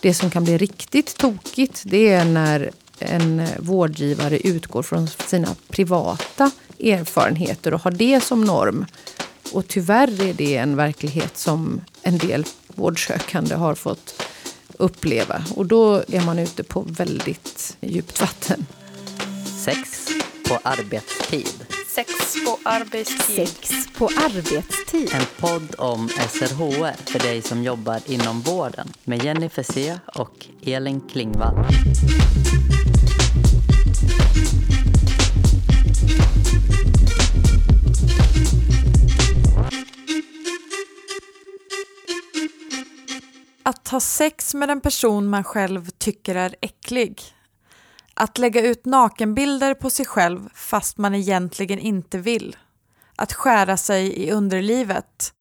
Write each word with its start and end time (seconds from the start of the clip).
Det 0.00 0.14
som 0.14 0.30
kan 0.30 0.44
bli 0.44 0.58
riktigt 0.58 1.16
tokigt 1.16 1.82
det 1.86 2.08
är 2.08 2.24
när 2.24 2.70
en 2.98 3.46
vårdgivare 3.58 4.38
utgår 4.38 4.82
från 4.82 5.08
sina 5.08 5.56
privata 5.68 6.50
erfarenheter 6.80 7.74
och 7.74 7.80
har 7.80 7.90
det 7.90 8.20
som 8.20 8.44
norm. 8.44 8.86
Och 9.52 9.68
tyvärr 9.68 10.22
är 10.22 10.32
det 10.32 10.56
en 10.56 10.76
verklighet 10.76 11.36
som 11.36 11.80
en 12.02 12.18
del 12.18 12.44
vårdsökande 12.66 13.54
har 13.54 13.74
fått 13.74 14.22
uppleva. 14.78 15.44
Och 15.56 15.66
då 15.66 16.02
är 16.08 16.20
man 16.20 16.38
ute 16.38 16.62
på 16.62 16.84
väldigt 16.88 17.76
djupt 17.80 18.20
vatten. 18.20 18.66
Sex 19.64 20.08
på 20.48 20.58
arbetstid. 20.62 21.77
Sex 21.98 22.44
på 22.44 22.58
arbetstid. 22.62 23.48
Sex 23.48 23.86
på 23.98 24.06
arbetstid. 24.06 25.10
En 25.14 25.26
podd 25.38 25.74
om 25.78 26.08
SRHR 26.08 27.10
för 27.10 27.18
dig 27.18 27.42
som 27.42 27.62
jobbar 27.62 28.00
inom 28.06 28.40
vården 28.40 28.88
med 29.04 29.24
Jenny 29.24 29.48
Fessé 29.48 29.98
och 30.14 30.46
Elin 30.62 31.00
Klingvall. 31.00 31.54
Att 43.62 43.88
ha 43.88 44.00
sex 44.00 44.54
med 44.54 44.70
en 44.70 44.80
person 44.80 45.26
man 45.26 45.44
själv 45.44 45.90
tycker 45.90 46.34
är 46.34 46.54
äcklig. 46.60 47.37
Att 48.20 48.38
lägga 48.38 48.60
ut 48.66 48.86
nakenbilder 48.86 49.74
på 49.74 49.90
sig 49.90 50.06
själv 50.06 50.48
fast 50.54 50.98
man 50.98 51.14
egentligen 51.14 51.78
inte 51.78 52.18
vill. 52.18 52.56
Att 53.16 53.32
skära 53.32 53.76
sig 53.76 54.12
i 54.12 54.30
underlivet. 54.30 55.32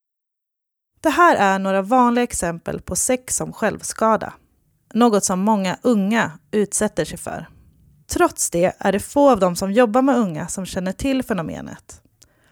Det 1.01 1.09
här 1.09 1.35
är 1.35 1.59
några 1.59 1.81
vanliga 1.81 2.23
exempel 2.23 2.81
på 2.81 2.95
sex 2.95 3.35
som 3.35 3.53
självskada. 3.53 4.33
Något 4.93 5.23
som 5.23 5.39
många 5.39 5.77
unga 5.81 6.31
utsätter 6.51 7.05
sig 7.05 7.17
för. 7.17 7.49
Trots 8.07 8.49
det 8.49 8.75
är 8.79 8.91
det 8.91 8.99
få 8.99 9.29
av 9.29 9.39
dem 9.39 9.55
som 9.55 9.71
jobbar 9.71 10.01
med 10.01 10.17
unga 10.17 10.47
som 10.47 10.65
känner 10.65 10.91
till 10.91 11.23
fenomenet. 11.23 12.01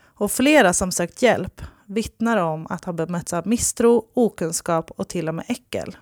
Och 0.02 0.32
flera 0.32 0.74
som 0.74 0.92
sökt 0.92 1.22
hjälp 1.22 1.62
vittnar 1.86 2.38
om 2.38 2.68
att 2.70 2.86
ha 2.86 2.94
bemötts 2.94 3.34
av 3.34 3.48
misstro, 3.48 4.06
okunskap 4.14 4.92
och 4.92 5.08
till 5.08 5.30
och 5.30 5.36
med 5.36 5.46
äckel. 5.48 5.96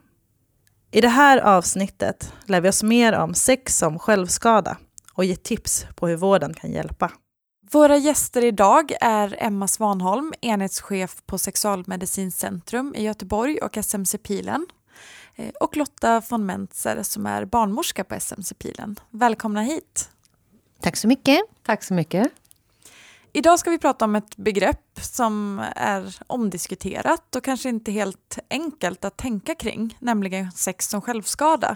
I 0.94 1.02
det 1.02 1.08
här 1.08 1.38
avsnittet 1.38 2.34
lär 2.46 2.62
vi 2.62 2.70
oss 2.70 2.84
mer 2.84 3.14
om 3.14 3.34
sex 3.34 3.78
som 3.78 4.00
självskada 4.00 4.78
och 5.14 5.26
ger 5.26 5.36
tips 5.36 5.86
på 5.96 6.08
hur 6.08 6.16
vården 6.16 6.54
kan 6.54 6.72
hjälpa. 6.72 7.12
Våra 7.72 7.98
gäster 7.98 8.44
idag 8.44 8.92
är 9.02 9.36
Emma 9.40 9.68
Svanholm, 9.68 10.34
enhetschef 10.42 11.22
på 11.26 11.38
Sexualmedicincentrum 11.38 12.96
i 12.98 13.04
Göteborg 13.04 13.58
och 13.58 13.78
SMC 13.78 14.18
Pilen. 14.18 14.68
Eh, 15.36 15.50
och 15.60 15.78
Lotta 15.78 16.22
von 16.30 16.46
Mentzer 16.46 17.04
som 17.04 17.26
är 17.26 17.46
barnmorska 17.46 18.04
på 18.04 18.16
SMC 18.16 18.56
Pilen. 18.56 18.96
Välkomna 19.10 19.62
hit! 19.62 20.10
Tack 20.82 20.98
så 20.98 21.08
mycket. 21.08 21.42
Tack 21.64 21.84
så 21.84 21.94
mycket. 21.94 22.28
Idag 23.36 23.60
ska 23.60 23.70
vi 23.70 23.80
prata 23.80 24.06
om 24.06 24.16
ett 24.16 24.38
begrepp 24.38 25.00
som 25.02 25.62
är 25.76 26.18
omdiskuterat 26.28 27.36
och 27.36 27.44
kanske 27.44 27.70
inte 27.70 27.92
helt 27.92 28.40
enkelt 28.50 29.06
att 29.06 29.18
tänka 29.18 29.56
kring, 29.56 29.98
nämligen 30.00 30.52
sex 30.52 30.90
som 30.90 31.02
självskada. 31.02 31.76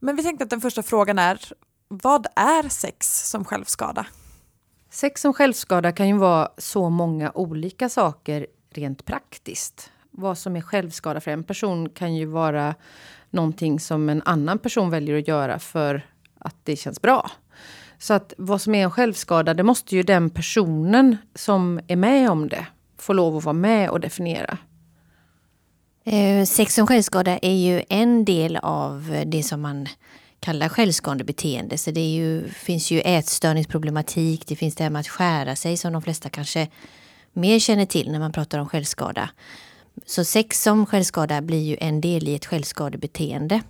Men 0.00 0.16
vi 0.16 0.22
tänkte 0.22 0.44
att 0.44 0.50
den 0.50 0.60
första 0.60 0.82
frågan 0.82 1.18
är, 1.18 1.40
vad 1.88 2.26
är 2.36 2.68
sex 2.68 3.30
som 3.30 3.44
självskada? 3.44 4.06
Sex 4.90 5.20
som 5.20 5.32
självskada 5.32 5.92
kan 5.92 6.08
ju 6.08 6.18
vara 6.18 6.48
så 6.58 6.90
många 6.90 7.32
olika 7.34 7.88
saker 7.88 8.46
rent 8.70 9.04
praktiskt. 9.04 9.90
Vad 10.10 10.38
som 10.38 10.56
är 10.56 10.60
självskada 10.60 11.20
för 11.20 11.30
en 11.30 11.44
person 11.44 11.88
kan 11.90 12.14
ju 12.14 12.26
vara 12.26 12.74
någonting 13.30 13.80
som 13.80 14.08
en 14.08 14.22
annan 14.24 14.58
person 14.58 14.90
väljer 14.90 15.18
att 15.18 15.28
göra 15.28 15.58
för 15.58 16.06
att 16.38 16.56
det 16.64 16.76
känns 16.76 17.02
bra. 17.02 17.30
Så 18.02 18.14
att 18.14 18.34
vad 18.38 18.60
som 18.60 18.74
är 18.74 18.84
en 18.84 18.90
självskada, 18.90 19.54
det 19.54 19.62
måste 19.62 19.96
ju 19.96 20.02
den 20.02 20.30
personen 20.30 21.16
som 21.34 21.80
är 21.88 21.96
med 21.96 22.30
om 22.30 22.48
det 22.48 22.66
få 22.98 23.12
lov 23.12 23.36
att 23.36 23.44
vara 23.44 23.52
med 23.52 23.90
och 23.90 24.00
definiera. 24.00 24.58
Eh, 26.04 26.44
sex 26.44 26.74
som 26.74 26.86
självskada 26.86 27.38
är 27.38 27.54
ju 27.54 27.82
en 27.88 28.24
del 28.24 28.56
av 28.56 29.22
det 29.26 29.42
som 29.42 29.60
man 29.60 29.88
kallar 30.40 30.68
självskadebeteende. 30.68 31.78
Så 31.78 31.90
det 31.90 32.12
ju, 32.12 32.48
finns 32.48 32.90
ju 32.90 33.00
ätstörningsproblematik, 33.00 34.46
det 34.46 34.56
finns 34.56 34.74
det 34.74 34.82
här 34.82 34.90
med 34.90 35.00
att 35.00 35.08
skära 35.08 35.56
sig 35.56 35.76
som 35.76 35.92
de 35.92 36.02
flesta 36.02 36.28
kanske 36.28 36.68
mer 37.32 37.58
känner 37.58 37.86
till 37.86 38.12
när 38.12 38.18
man 38.18 38.32
pratar 38.32 38.58
om 38.58 38.68
självskada. 38.68 39.30
Så 40.06 40.24
sex 40.24 40.62
som 40.62 40.86
självskada 40.86 41.42
blir 41.42 41.62
ju 41.62 41.76
en 41.80 42.00
del 42.00 42.28
i 42.28 42.34
ett 42.34 42.46
självskadebeteende. 42.46 43.62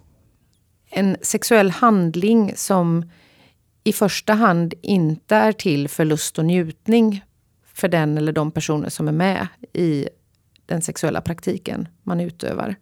En 0.91 1.17
sexuell 1.23 1.71
handling 1.71 2.53
som 2.57 3.05
i 3.85 3.93
första 3.93 4.33
hand 4.35 4.75
inte 4.83 5.37
är 5.37 5.53
till 5.53 5.89
för 5.89 6.05
lust 6.05 6.39
och 6.39 6.45
njutning 6.45 7.25
för 7.75 7.89
den 7.89 8.19
eller 8.19 8.33
de 8.33 8.51
personer 8.51 8.89
som 8.89 9.09
är 9.09 9.13
med 9.13 9.47
i 9.73 10.09
den 10.67 10.83
sexuella 10.83 11.21
praktiken 11.21 11.89
man 12.03 12.21
utövar. 12.21 12.77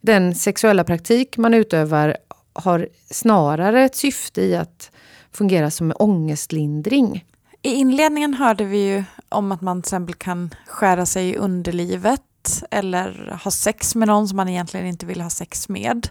Den 0.00 0.34
sexuella 0.34 0.84
praktik 0.84 1.36
man 1.36 1.54
utövar 1.54 2.16
har 2.52 2.88
snarare 3.10 3.84
ett 3.84 3.96
syfte 3.96 4.42
i 4.42 4.56
att 4.56 4.90
fungera 5.32 5.70
som 5.70 5.92
ångestlindring. 5.96 7.24
I 7.62 7.74
inledningen 7.74 8.34
hörde 8.34 8.64
vi 8.64 8.78
ju 8.88 9.04
om 9.28 9.52
att 9.52 9.60
man 9.60 9.82
till 9.82 9.88
exempel 9.88 10.14
kan 10.14 10.54
skära 10.66 11.06
sig 11.06 11.28
i 11.30 11.36
underlivet 11.36 12.62
eller 12.70 13.38
ha 13.44 13.50
sex 13.50 13.94
med 13.94 14.08
någon 14.08 14.28
som 14.28 14.36
man 14.36 14.48
egentligen 14.48 14.86
inte 14.86 15.06
vill 15.06 15.20
ha 15.20 15.30
sex 15.30 15.68
med. 15.68 16.08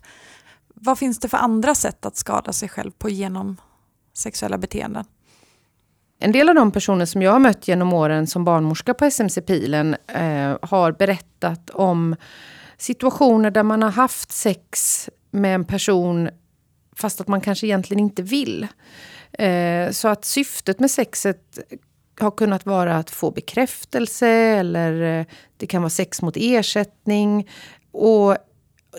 Vad 0.74 1.00
finns 1.00 1.20
det 1.20 1.30
för 1.30 1.38
andra 1.38 1.76
sätt 1.76 2.06
att 2.06 2.18
skada 2.18 2.54
sig 2.54 2.70
själv 2.70 2.92
på 2.92 3.10
genom 3.10 3.58
sexuella 4.18 4.58
beteenden? 4.58 5.06
En 6.20 6.32
del 6.32 6.50
av 6.50 6.56
de 6.56 6.72
personer 6.72 7.06
som 7.06 7.22
jag 7.22 7.32
har 7.32 7.40
mött 7.40 7.68
genom 7.68 7.94
åren 7.94 8.28
som 8.28 8.46
barnmorska 8.46 8.94
på 8.94 9.06
SMC 9.06 9.42
Pilen 9.42 9.96
eh, 10.08 10.58
har 10.62 10.92
berättat 10.92 11.70
om 11.70 12.16
situationer 12.78 13.52
där 13.52 13.64
man 13.64 13.82
har 13.82 13.92
haft 13.92 14.32
sex 14.32 15.10
med 15.32 15.56
en 15.56 15.66
person 15.66 16.30
fast 16.96 17.22
att 17.22 17.28
man 17.28 17.42
kanske 17.42 17.68
egentligen 17.68 18.00
inte 18.00 18.22
vill. 18.22 18.68
Eh, 19.32 19.92
så 19.92 20.08
att 20.08 20.26
syftet 20.26 20.80
med 20.80 20.92
sexet 20.92 21.60
har 22.20 22.32
kunnat 22.32 22.66
vara 22.66 22.98
att 22.98 23.10
få 23.10 23.32
bekräftelse 23.32 24.28
eller 24.30 25.20
eh, 25.20 25.26
det 25.58 25.68
kan 25.68 25.82
vara 25.82 25.90
sex 25.90 26.22
mot 26.22 26.38
ersättning. 26.38 27.50
Och 27.92 28.38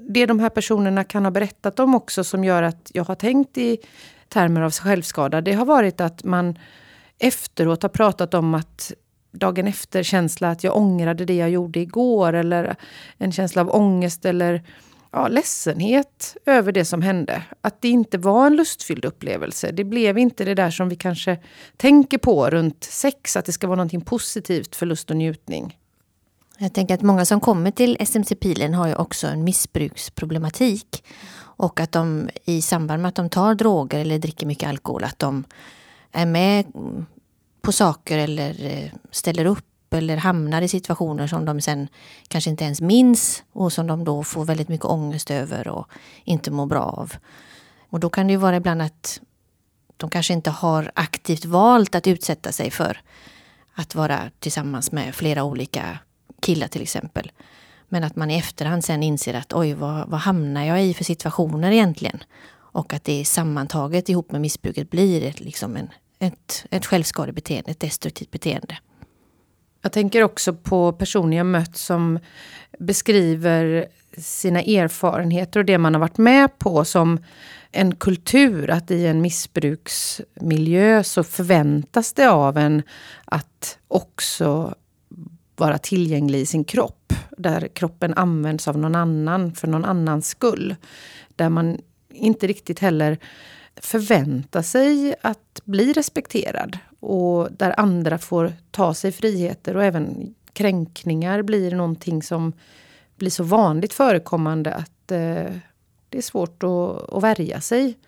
det 0.01 0.27
de 0.27 0.41
här 0.41 0.51
personerna 0.51 1.05
kan 1.05 1.25
ha 1.25 1.31
berättat 1.31 1.81
om 1.81 1.95
också 1.95 2.25
som 2.25 2.45
gör 2.45 2.63
att 2.63 2.91
jag 2.95 3.05
har 3.05 3.15
tänkt 3.15 3.59
i 3.59 3.79
termer 4.29 4.61
av 4.61 4.73
självskada, 4.73 5.41
det 5.41 5.53
har 5.53 5.65
varit 5.65 6.01
att 6.01 6.25
man 6.25 6.59
efteråt 7.19 7.83
har 7.83 7.89
pratat 7.89 8.35
om 8.35 8.55
att 8.55 8.93
dagen 9.33 9.67
efter 9.67 10.03
känsla 10.03 10.51
att 10.51 10.65
jag 10.65 10.77
ångrade 10.77 11.25
det 11.25 11.37
jag 11.37 11.51
gjorde 11.51 11.81
igår 11.81 12.33
eller 12.33 12.77
en 13.19 13.33
känsla 13.33 13.63
av 13.63 13.75
ångest 13.75 14.25
eller 14.25 14.63
ja, 15.13 15.29
ledsenhet 15.29 16.37
över 16.47 16.73
det 16.73 16.85
som 16.85 17.03
hände. 17.03 17.43
Att 17.61 17.83
det 17.83 17.89
inte 17.89 18.19
var 18.19 18.47
en 18.47 18.57
lustfylld 18.57 19.05
upplevelse. 19.05 19.73
Det 19.73 19.85
blev 19.85 20.19
inte 20.19 20.45
det 20.45 20.55
där 20.55 20.71
som 20.71 20.89
vi 20.89 20.97
kanske 20.97 21.39
tänker 21.77 22.19
på 22.19 22.51
runt 22.51 22.85
sex, 22.85 23.37
att 23.37 23.45
det 23.45 23.53
ska 23.53 23.67
vara 23.67 23.77
någonting 23.77 24.01
positivt 24.01 24.77
för 24.77 24.87
lust 24.87 25.11
och 25.11 25.17
njutning. 25.17 25.77
Jag 26.59 26.75
tänker 26.75 26.95
att 26.95 27.03
många 27.03 27.25
som 27.25 27.41
kommer 27.41 27.71
till 27.71 27.97
SMC-pilen 28.01 28.75
har 28.75 28.89
ju 28.89 28.95
också 28.95 29.27
en 29.27 29.45
missbruksproblematik. 29.45 31.05
Och 31.59 31.81
att 31.81 31.93
de 31.93 32.31
i 32.45 32.63
samband 32.63 33.03
med 33.03 33.09
att 33.09 33.15
de 33.15 33.29
tar 33.29 33.55
droger 33.55 33.99
eller 33.99 34.19
dricker 34.19 34.47
mycket 34.47 34.69
alkohol, 34.69 35.05
att 35.05 35.19
de 35.19 35.45
är 36.13 36.27
med 36.27 36.67
på 37.63 37.73
saker 37.73 38.19
eller 38.19 38.65
eh, 38.65 38.91
ställer 39.11 39.45
upp 39.45 39.65
eller 39.91 40.17
hamnar 40.17 40.63
i 40.63 40.69
situationer 40.69 41.27
som 41.27 41.45
de 41.45 41.61
sen 41.61 41.89
kanske 42.29 42.51
inte 42.51 42.65
ens 42.65 42.81
minns 42.81 43.43
och 43.53 43.73
som 43.73 43.87
de 43.87 44.05
då 44.05 44.25
får 44.25 44.45
väldigt 44.45 44.69
mycket 44.69 44.87
ångest 44.87 45.31
över 45.31 45.69
och 45.69 45.87
inte 46.25 46.51
mår 46.51 46.67
bra 46.67 46.83
av. 46.83 47.13
Och 47.91 48.01
då 48.01 48.11
kan 48.11 48.27
det 48.27 48.31
ju 48.33 48.37
vara 48.37 48.57
ibland 48.57 48.83
att 48.83 49.21
de 49.97 50.11
kanske 50.11 50.33
inte 50.33 50.51
har 50.51 50.93
aktivt 50.95 51.45
valt 51.45 51.95
att 51.95 52.07
utsätta 52.07 52.53
sig 52.53 52.71
för 52.71 53.01
att 53.75 53.95
vara 53.95 54.31
tillsammans 54.39 54.93
med 54.93 55.15
flera 55.15 55.45
olika 55.45 55.99
killar 56.41 56.69
till 56.69 56.83
exempel. 56.83 57.33
Men 57.89 58.05
att 58.05 58.17
man 58.17 58.31
i 58.31 58.39
efterhand 58.39 58.85
sen 58.85 59.03
inser 59.03 59.35
att 59.35 59.53
oj, 59.53 59.75
vad, 59.75 60.09
vad 60.09 60.21
hamnar 60.21 60.65
jag 60.65 60.85
i 60.85 60.95
för 60.95 61.05
situationer 61.05 61.71
egentligen? 61.71 62.19
Och 62.51 62.93
att 62.93 63.05
det 63.05 63.25
sammantaget 63.25 64.09
ihop 64.09 64.33
med 64.33 64.41
missbruket 64.41 64.91
blir 64.91 65.25
ett, 65.25 65.41
liksom 65.41 65.77
en, 65.77 65.89
ett, 66.19 66.67
ett 66.71 66.87
självskadebeteende, 66.87 67.71
ett 67.71 67.81
destruktivt 67.81 68.31
beteende. 68.31 68.79
Jag 69.83 69.93
tänker 69.93 70.23
också 70.23 70.55
på 70.55 70.93
personer 70.93 71.37
jag 71.37 71.47
mött 71.47 71.77
som 71.77 72.19
beskriver 72.79 73.87
sina 74.19 74.63
erfarenheter 74.63 75.61
och 75.61 75.67
det 75.67 75.79
man 75.79 75.95
har 75.95 76.01
varit 76.01 76.19
med 76.19 76.59
på 76.59 76.85
som 76.85 77.25
en 77.73 77.97
kultur. 77.97 78.71
Att 78.71 78.91
i 78.91 79.07
en 79.07 79.21
missbruksmiljö 79.21 81.05
så 81.05 81.25
förväntas 81.25 82.13
det 82.13 82.31
av 82.31 82.59
en 82.59 82.83
att 83.25 83.79
också 83.89 84.75
vara 85.57 85.79
tillgänglig 85.79 86.41
i 86.41 86.47
sin 86.47 86.65
kropp 86.65 86.98
där 87.37 87.69
kroppen 87.69 88.15
används 88.15 88.69
av 88.69 88.79
någon 88.79 88.95
annan 88.95 89.55
för 89.55 89.69
någon 89.69 89.85
annans 89.85 90.29
skull. 90.29 90.77
Där 91.37 91.49
man 91.49 91.79
inte 92.09 92.47
riktigt 92.47 92.79
heller 92.79 93.19
förväntar 93.77 94.63
sig 94.63 95.15
att 95.23 95.61
bli 95.65 95.93
respekterad 95.93 96.79
och 97.01 97.49
där 97.53 97.81
andra 97.81 98.19
får 98.19 98.53
ta 98.71 98.95
sig 98.95 99.13
friheter 99.13 99.77
och 99.77 99.85
även 99.85 100.35
kränkningar 100.53 101.43
blir 101.43 101.75
någonting 101.75 102.23
som 102.23 102.53
blir 103.17 103.31
så 103.31 103.43
vanligt 103.43 103.93
förekommande 103.93 104.75
att 104.75 105.13
eh, 105.13 105.53
det 106.09 106.19
är 106.19 106.23
svårt 106.23 106.63
att, 106.63 107.15
att 107.15 107.23
värja 107.23 107.61
sig 107.61 107.99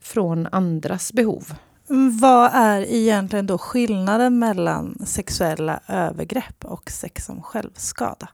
från 0.00 0.48
andras 0.52 1.12
behov. 1.12 1.54
Mm, 1.90 2.18
vad 2.18 2.50
är 2.54 2.80
egentligen 2.80 3.46
då 3.46 3.58
skillnaden 3.58 4.38
mellan 4.38 4.98
sexuella 5.06 5.80
övergrepp 5.88 6.64
och 6.64 6.90
sex 6.90 7.24
som 7.24 7.42
självskada? 7.42 8.28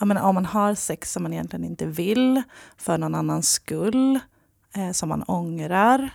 Jag 0.00 0.08
menar, 0.08 0.22
om 0.22 0.34
man 0.34 0.46
har 0.46 0.74
sex 0.74 1.12
som 1.12 1.22
man 1.22 1.32
egentligen 1.32 1.64
inte 1.64 1.86
vill, 1.86 2.42
för 2.76 2.98
någon 2.98 3.14
annans 3.14 3.50
skull, 3.50 4.18
eh, 4.74 4.90
som 4.92 5.08
man 5.08 5.22
ångrar. 5.22 6.10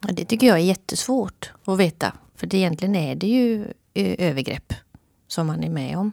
Ja, 0.00 0.12
det 0.12 0.24
tycker 0.24 0.46
jag 0.46 0.56
är 0.56 0.62
jättesvårt 0.62 1.52
att 1.64 1.78
veta. 1.78 2.12
För 2.34 2.46
det 2.46 2.56
egentligen 2.56 2.96
är 2.96 3.14
det 3.14 3.26
ju 3.26 3.64
eh, 3.94 4.28
övergrepp 4.28 4.72
som 5.28 5.46
man 5.46 5.64
är 5.64 5.70
med 5.70 5.98
om. 5.98 6.12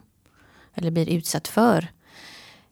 Eller 0.74 0.92
blir 0.92 1.10
utsatt 1.10 1.48
för. 1.48 1.88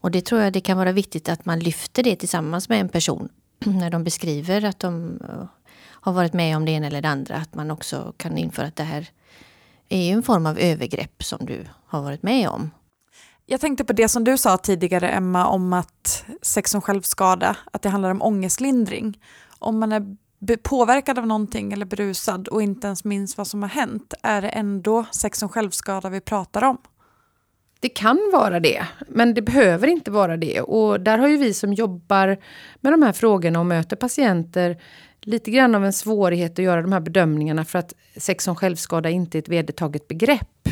Och 0.02 0.12
det 0.12 0.26
tror 0.26 0.42
jag 0.42 0.54
det 0.54 0.62
kan 0.62 0.78
vara 0.78 0.92
viktigt 0.92 1.30
att 1.30 1.46
man 1.46 1.60
lyfter 1.60 2.04
det 2.04 2.16
tillsammans 2.16 2.70
med 2.70 2.82
en 2.82 2.90
person. 2.90 3.30
När 3.66 3.90
de 3.90 4.04
beskriver 4.04 4.66
att 4.66 4.80
de 4.80 5.22
eh, 5.30 5.46
har 5.84 6.14
varit 6.14 6.34
med 6.34 6.58
om 6.58 6.66
det 6.66 6.72
ena 6.72 6.88
eller 6.88 7.02
det 7.02 7.10
andra. 7.10 7.36
Att 7.36 7.56
man 7.56 7.72
också 7.72 8.14
kan 8.18 8.38
införa 8.38 8.68
att 8.68 8.76
det 8.76 8.84
här 8.84 9.10
är 9.90 10.14
en 10.14 10.24
form 10.24 10.46
av 10.46 10.60
övergrepp 10.60 11.24
som 11.24 11.46
du 11.46 11.66
har 11.86 12.02
varit 12.02 12.24
med 12.24 12.50
om. 12.50 12.72
Jag 13.46 13.62
tänkte 13.62 13.86
på 13.86 13.94
det 13.94 14.08
som 14.08 14.24
du 14.24 14.38
sa 14.38 14.58
tidigare 14.58 15.10
Emma 15.10 15.48
om 15.48 15.74
att 15.74 16.26
sex 16.42 16.72
som 16.72 16.82
självskada, 16.82 17.58
att 17.72 17.82
det 17.82 17.90
handlar 17.90 18.12
om 18.12 18.22
ångestlindring. 18.22 19.20
Om 19.60 19.80
man 19.80 19.92
är 19.92 20.58
påverkad 20.58 21.20
av 21.20 21.28
någonting 21.28 21.74
eller 21.74 21.86
berusad 21.86 22.48
och 22.48 22.62
inte 22.62 22.88
ens 22.88 23.04
minns 23.04 23.38
vad 23.38 23.48
som 23.48 23.62
har 23.62 23.70
hänt, 23.70 24.14
är 24.24 24.42
det 24.42 24.50
ändå 24.50 25.06
sex 25.12 25.40
som 25.40 25.50
självskada 25.50 26.10
vi 26.10 26.22
pratar 26.22 26.64
om? 26.64 26.78
Det 27.80 27.90
kan 27.90 28.30
vara 28.34 28.60
det, 28.60 28.88
men 29.08 29.34
det 29.34 29.42
behöver 29.42 29.88
inte 29.88 30.12
vara 30.12 30.38
det. 30.38 30.62
Och 30.62 31.02
där 31.02 31.18
har 31.18 31.28
ju 31.28 31.38
vi 31.38 31.54
som 31.54 31.74
jobbar 31.74 32.38
med 32.82 32.94
de 32.94 33.04
här 33.04 33.14
frågorna 33.14 33.60
och 33.60 33.66
möter 33.66 33.96
patienter 33.96 34.82
lite 35.22 35.52
grann 35.52 35.76
av 35.76 35.86
en 35.86 35.94
svårighet 35.94 36.52
att 36.52 36.66
göra 36.66 36.82
de 36.82 36.92
här 36.92 37.00
bedömningarna 37.00 37.66
för 37.66 37.80
att 37.80 37.94
sex 38.18 38.44
som 38.44 38.56
självskada 38.56 39.10
inte 39.10 39.38
är 39.38 39.40
ett 39.40 39.50
vedertaget 39.50 40.08
begrepp. 40.08 40.70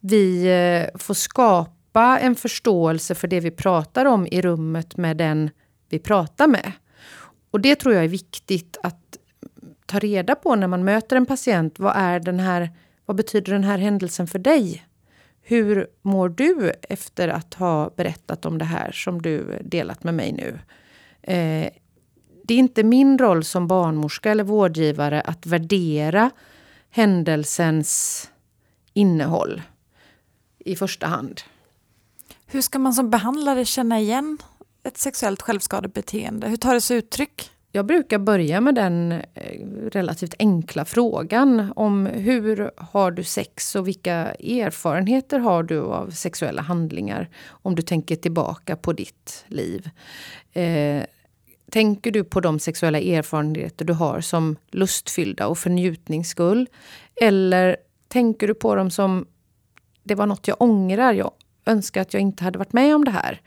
Vi 0.00 0.46
eh, 0.46 0.98
får 0.98 1.14
skapa 1.14 1.77
en 1.94 2.34
förståelse 2.34 3.14
för 3.14 3.28
det 3.28 3.40
vi 3.40 3.50
pratar 3.50 4.04
om 4.04 4.26
i 4.26 4.42
rummet 4.42 4.96
med 4.96 5.16
den 5.16 5.50
vi 5.88 5.98
pratar 5.98 6.46
med. 6.46 6.72
Och 7.50 7.60
det 7.60 7.74
tror 7.74 7.94
jag 7.94 8.04
är 8.04 8.08
viktigt 8.08 8.76
att 8.82 9.16
ta 9.86 9.98
reda 9.98 10.34
på 10.34 10.54
när 10.54 10.66
man 10.66 10.84
möter 10.84 11.16
en 11.16 11.26
patient. 11.26 11.78
Vad, 11.78 11.92
är 11.96 12.20
den 12.20 12.40
här, 12.40 12.70
vad 13.06 13.16
betyder 13.16 13.52
den 13.52 13.64
här 13.64 13.78
händelsen 13.78 14.26
för 14.26 14.38
dig? 14.38 14.84
Hur 15.42 15.86
mår 16.02 16.28
du 16.28 16.72
efter 16.82 17.28
att 17.28 17.54
ha 17.54 17.90
berättat 17.96 18.46
om 18.46 18.58
det 18.58 18.64
här 18.64 18.92
som 18.92 19.22
du 19.22 19.58
delat 19.64 20.04
med 20.04 20.14
mig 20.14 20.32
nu? 20.32 20.58
Eh, 21.22 21.72
det 22.44 22.54
är 22.54 22.58
inte 22.58 22.82
min 22.82 23.18
roll 23.18 23.44
som 23.44 23.66
barnmorska 23.66 24.30
eller 24.30 24.44
vårdgivare 24.44 25.20
att 25.20 25.46
värdera 25.46 26.30
händelsens 26.90 28.30
innehåll 28.92 29.62
i 30.58 30.76
första 30.76 31.06
hand. 31.06 31.40
Hur 32.50 32.60
ska 32.60 32.78
man 32.78 32.94
som 32.94 33.10
behandlare 33.10 33.64
känna 33.64 34.00
igen 34.00 34.38
ett 34.82 34.98
sexuellt 34.98 35.42
självskadebeteende? 35.42 36.48
Hur 36.48 36.56
tar 36.56 36.74
det 36.74 36.80
sig 36.80 36.96
uttryck? 36.96 37.50
Jag 37.72 37.86
brukar 37.86 38.18
börja 38.18 38.60
med 38.60 38.74
den 38.74 39.12
eh, 39.12 39.66
relativt 39.92 40.34
enkla 40.38 40.84
frågan 40.84 41.72
om 41.76 42.06
hur 42.06 42.70
har 42.76 43.10
du 43.10 43.24
sex 43.24 43.74
och 43.74 43.88
vilka 43.88 44.14
erfarenheter 44.34 45.38
har 45.38 45.62
du 45.62 45.80
av 45.80 46.10
sexuella 46.10 46.62
handlingar 46.62 47.30
om 47.48 47.74
du 47.74 47.82
tänker 47.82 48.16
tillbaka 48.16 48.76
på 48.76 48.92
ditt 48.92 49.44
liv. 49.46 49.90
Eh, 50.52 51.02
tänker 51.70 52.10
du 52.10 52.24
på 52.24 52.40
de 52.40 52.58
sexuella 52.58 52.98
erfarenheter 52.98 53.84
du 53.84 53.92
har 53.92 54.20
som 54.20 54.56
lustfyllda 54.70 55.46
och 55.46 55.58
för 55.58 55.70
njutnings 55.70 56.28
skull? 56.28 56.68
Eller 57.20 57.76
tänker 58.08 58.48
du 58.48 58.54
på 58.54 58.74
dem 58.74 58.90
som 58.90 59.26
det 60.02 60.14
var 60.14 60.26
något 60.26 60.48
jag 60.48 60.62
ångrar, 60.62 61.12
jag 61.12 61.30
önskar 61.68 62.00
att 62.00 62.14
jag 62.14 62.20
inte 62.20 62.44
hade 62.44 62.58
varit 62.58 62.72
med 62.72 62.94
om 62.94 63.04
det 63.04 63.10
här? 63.10 63.40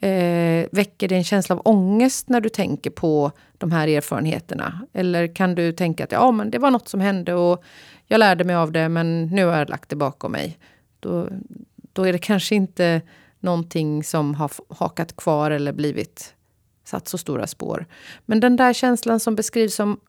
Eh, 0.00 0.66
väcker 0.72 1.08
det 1.08 1.14
en 1.14 1.24
känsla 1.24 1.54
av 1.54 1.62
ångest 1.64 2.28
när 2.28 2.40
du 2.40 2.48
tänker 2.48 2.90
på 2.90 3.32
de 3.58 3.72
här 3.72 3.88
erfarenheterna? 3.88 4.86
Eller 4.92 5.34
kan 5.34 5.54
du 5.54 5.72
tänka 5.72 6.04
att 6.04 6.12
ja, 6.12 6.30
men 6.30 6.50
det 6.50 6.58
var 6.58 6.70
något 6.70 6.88
som 6.88 7.00
hände 7.00 7.34
och 7.34 7.64
jag 8.06 8.18
lärde 8.18 8.44
mig 8.44 8.56
av 8.56 8.72
det 8.72 8.88
men 8.88 9.26
nu 9.26 9.44
har 9.44 9.58
jag 9.58 9.70
lagt 9.70 9.88
det 9.88 9.96
bakom 9.96 10.32
mig. 10.32 10.58
Då, 11.00 11.28
då 11.92 12.02
är 12.02 12.12
det 12.12 12.18
kanske 12.18 12.54
inte 12.54 13.02
någonting 13.40 14.04
som 14.04 14.34
har 14.34 14.50
hakat 14.68 15.16
kvar 15.16 15.50
eller 15.50 15.72
blivit 15.72 16.34
satt 16.84 17.08
så 17.08 17.18
stora 17.18 17.46
spår. 17.46 17.86
Men 18.26 18.40
den 18.40 18.56
där 18.56 18.72
känslan 18.72 19.20
som 19.20 19.34
beskrivs 19.34 19.74
som 19.74 20.00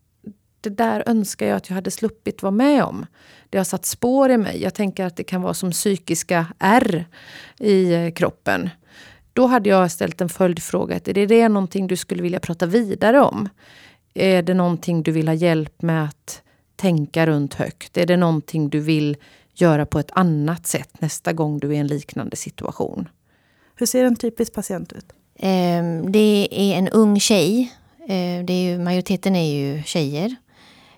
det 0.69 0.75
där 0.75 1.03
önskar 1.05 1.47
jag 1.47 1.55
att 1.55 1.69
jag 1.69 1.75
hade 1.75 1.91
sluppit 1.91 2.43
vara 2.43 2.51
med 2.51 2.83
om. 2.83 3.05
Det 3.49 3.57
har 3.57 3.65
satt 3.65 3.85
spår 3.85 4.31
i 4.31 4.37
mig. 4.37 4.61
Jag 4.61 4.73
tänker 4.73 5.05
att 5.05 5.15
det 5.15 5.23
kan 5.23 5.41
vara 5.41 5.53
som 5.53 5.71
psykiska 5.71 6.47
ärr 6.59 7.05
i 7.59 7.93
eh, 7.93 8.11
kroppen. 8.11 8.69
Då 9.33 9.47
hade 9.47 9.69
jag 9.69 9.91
ställt 9.91 10.21
en 10.21 10.29
följdfråga. 10.29 10.95
Är 10.95 11.13
det, 11.13 11.25
det 11.25 11.49
någonting 11.49 11.87
du 11.87 11.95
skulle 11.95 12.23
vilja 12.23 12.39
prata 12.39 12.65
vidare 12.65 13.21
om? 13.21 13.49
Är 14.13 14.41
det 14.41 14.53
någonting 14.53 15.03
du 15.03 15.11
vill 15.11 15.27
ha 15.27 15.35
hjälp 15.35 15.81
med 15.81 16.05
att 16.05 16.41
tänka 16.75 17.27
runt 17.27 17.53
högt? 17.53 17.97
Är 17.97 18.05
det 18.05 18.17
någonting 18.17 18.69
du 18.69 18.79
vill 18.79 19.17
göra 19.53 19.85
på 19.85 19.99
ett 19.99 20.11
annat 20.11 20.67
sätt 20.67 21.01
nästa 21.01 21.33
gång 21.33 21.59
du 21.59 21.67
är 21.67 21.73
i 21.73 21.77
en 21.77 21.87
liknande 21.87 22.35
situation? 22.35 23.09
Hur 23.75 23.85
ser 23.85 24.05
en 24.05 24.15
typisk 24.15 24.53
patient 24.53 24.93
ut? 24.93 25.05
Ehm, 25.39 26.11
det 26.11 26.47
är 26.51 26.77
en 26.77 26.89
ung 26.89 27.19
tjej. 27.19 27.73
Ehm, 28.07 28.45
det 28.45 28.53
är 28.53 28.71
ju, 28.71 28.79
majoriteten 28.79 29.35
är 29.35 29.55
ju 29.55 29.83
tjejer. 29.83 30.35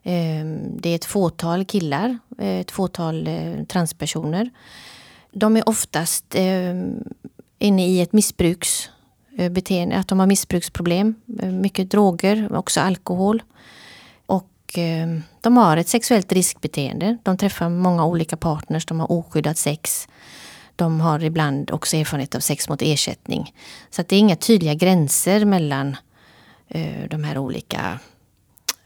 Ehm, 0.09 0.77
det 0.81 0.89
är 0.89 0.95
ett 0.95 1.05
fåtal 1.05 1.65
killar, 1.65 2.17
eh, 2.37 2.59
ett 2.59 2.71
fåtal 2.71 3.27
eh, 3.27 3.63
transpersoner. 3.63 4.49
De 5.31 5.57
är 5.57 5.69
oftast 5.69 6.25
ehm, 6.35 7.03
inne 7.59 7.87
i 7.87 8.01
ett 8.01 8.13
missbruksbeteende, 8.13 9.95
eh, 9.95 9.99
att 9.99 10.07
de 10.07 10.19
har 10.19 10.27
missbruksproblem. 10.27 11.15
Mycket 11.61 11.91
droger, 11.91 12.55
också 12.55 12.81
alkohol. 12.81 13.43
Och 14.25 14.51
ehm, 14.75 15.23
de 15.41 15.57
har 15.57 15.77
ett 15.77 15.87
sexuellt 15.87 16.31
riskbeteende. 16.31 17.17
De 17.23 17.37
träffar 17.37 17.69
många 17.69 18.05
olika 18.05 18.37
partners, 18.37 18.85
de 18.85 18.99
har 18.99 19.11
oskyddat 19.11 19.57
sex. 19.57 20.07
De 20.75 20.99
har 20.99 21.23
ibland 21.23 21.71
också 21.71 21.97
erfarenhet 21.97 22.35
av 22.35 22.39
sex 22.39 22.69
mot 22.69 22.81
ersättning. 22.81 23.53
Så 23.89 24.01
att 24.01 24.07
det 24.07 24.15
är 24.15 24.19
inga 24.19 24.35
tydliga 24.35 24.73
gränser 24.73 25.45
mellan 25.45 25.95
de 27.09 27.23
här 27.23 27.37
olika 27.37 27.99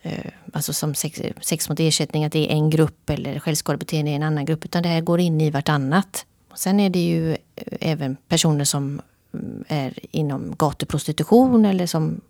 Eh, 0.01 0.31
alltså 0.53 0.73
som 0.73 0.95
sex, 0.95 1.21
sex, 1.41 1.69
mot 1.69 1.79
ersättning, 1.79 2.25
att 2.25 2.31
det 2.31 2.51
är 2.51 2.55
en 2.55 2.69
grupp 2.69 3.09
eller 3.09 3.39
självskadebeteende 3.39 4.11
i 4.11 4.13
en 4.13 4.23
annan 4.23 4.45
grupp. 4.45 4.65
Utan 4.65 4.83
det 4.83 4.89
här 4.89 5.01
går 5.01 5.19
in 5.19 5.41
i 5.41 5.49
vartannat. 5.49 6.25
Sen 6.55 6.79
är 6.79 6.89
det 6.89 6.99
ju 6.99 7.31
eh, 7.31 7.37
även 7.79 8.17
personer 8.27 8.65
som 8.65 9.01
mm, 9.33 9.63
är 9.67 9.99
inom 10.11 10.55
gatuprostitution 10.57 11.65
eller 11.65 11.85
som 11.85 12.21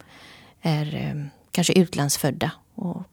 är 0.61 0.95
eh, 0.95 1.25
kanske 1.51 1.73
utlandsfödda 1.73 2.51
och 2.75 3.03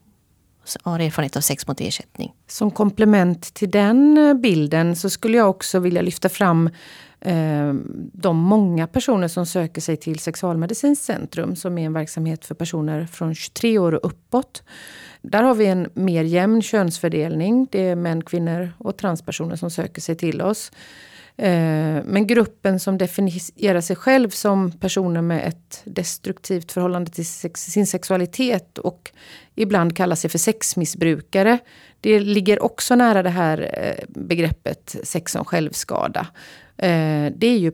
har 0.83 1.01
erfarenhet 1.01 1.37
av 1.37 1.41
sex 1.41 1.67
mot 1.67 1.81
ersättning. 1.81 2.33
Som 2.47 2.71
komplement 2.71 3.55
till 3.55 3.71
den 3.71 4.19
eh, 4.19 4.35
bilden 4.35 4.97
så 4.97 5.11
skulle 5.11 5.37
jag 5.37 5.51
också 5.51 5.79
vilja 5.79 6.03
lyfta 6.03 6.29
fram 6.29 6.71
eh, 7.21 7.75
de 8.13 8.37
många 8.37 8.87
personer 8.87 9.29
som 9.29 9.47
söker 9.47 9.81
sig 9.81 9.97
till 9.97 10.19
Sexualmedicinskt 10.19 11.05
centrum 11.05 11.57
som 11.57 11.79
är 11.79 11.87
en 11.87 11.93
verksamhet 11.93 12.45
för 12.45 12.55
personer 12.55 13.07
från 13.07 13.35
23 13.35 13.79
år 13.79 13.93
och 13.93 14.07
uppåt. 14.07 14.63
Där 15.23 15.43
har 15.43 15.55
vi 15.55 15.67
en 15.67 15.89
mer 15.95 16.25
jämn 16.25 16.63
könsfördelning. 16.63 17.69
Det 17.71 17.89
är 17.89 17.97
män, 17.97 18.25
kvinnor 18.25 18.73
och 18.79 18.97
transpersoner 18.97 19.57
som 19.57 19.71
söker 19.71 20.01
sig 20.01 20.17
till 20.17 20.43
oss. 20.43 20.73
Eh, 21.39 22.03
men 22.05 22.27
gruppen 22.27 22.81
som 22.81 22.99
definierar 22.99 23.81
sig 23.81 23.97
själv 23.97 24.31
som 24.31 24.73
personer 24.73 25.23
med 25.23 25.49
ett 25.49 25.83
destruktivt 25.85 26.73
förhållande 26.73 27.11
till 27.11 27.27
sin 27.55 27.87
sexualitet 27.87 28.79
och 28.79 29.13
ibland 29.55 29.97
kallar 29.97 30.17
sig 30.17 30.31
för 30.31 30.39
sexmissbrukare. 30.39 31.59
Det 32.01 32.21
ligger 32.21 32.63
också 32.63 32.95
nära 32.95 33.23
det 33.23 33.31
här 33.31 33.71
eh, 33.73 34.05
begreppet 34.09 34.97
sex 35.03 35.33
som 35.33 35.45
självskada. 35.45 36.27
Eh, 36.77 37.33
det 37.37 37.47
är 37.47 37.59
ju 37.59 37.73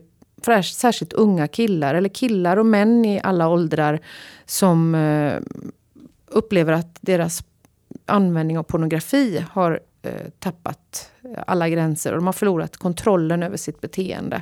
särskilt 0.63 1.13
unga 1.13 1.47
killar, 1.47 1.95
eller 1.95 2.09
killar 2.09 2.57
och 2.57 2.65
män 2.65 3.05
i 3.05 3.21
alla 3.23 3.47
åldrar 3.47 3.99
som 4.45 4.95
upplever 6.27 6.73
att 6.73 6.97
deras 7.01 7.43
användning 8.05 8.57
av 8.57 8.63
pornografi 8.63 9.45
har 9.51 9.79
Eh, 10.05 10.29
tappat 10.39 11.11
alla 11.47 11.69
gränser 11.69 12.11
och 12.11 12.17
de 12.17 12.25
har 12.25 12.33
förlorat 12.33 12.77
kontrollen 12.77 13.43
över 13.43 13.57
sitt 13.57 13.81
beteende. 13.81 14.41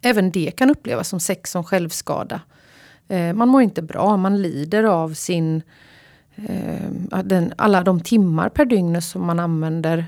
även 0.00 0.30
det 0.30 0.50
kan 0.50 0.70
upplevas 0.70 1.08
som 1.08 1.20
sex 1.20 1.50
som 1.50 1.64
självskada. 1.64 2.40
Eh, 3.08 3.32
man 3.32 3.48
mår 3.48 3.62
inte 3.62 3.82
bra, 3.82 4.16
man 4.16 4.42
lider 4.42 4.84
av 4.84 5.14
sin 5.14 5.62
eh, 6.36 7.22
den, 7.24 7.52
alla 7.56 7.82
de 7.82 8.00
timmar 8.00 8.48
per 8.48 8.64
dygn 8.64 9.02
som 9.02 9.26
man 9.26 9.40
använder 9.40 10.06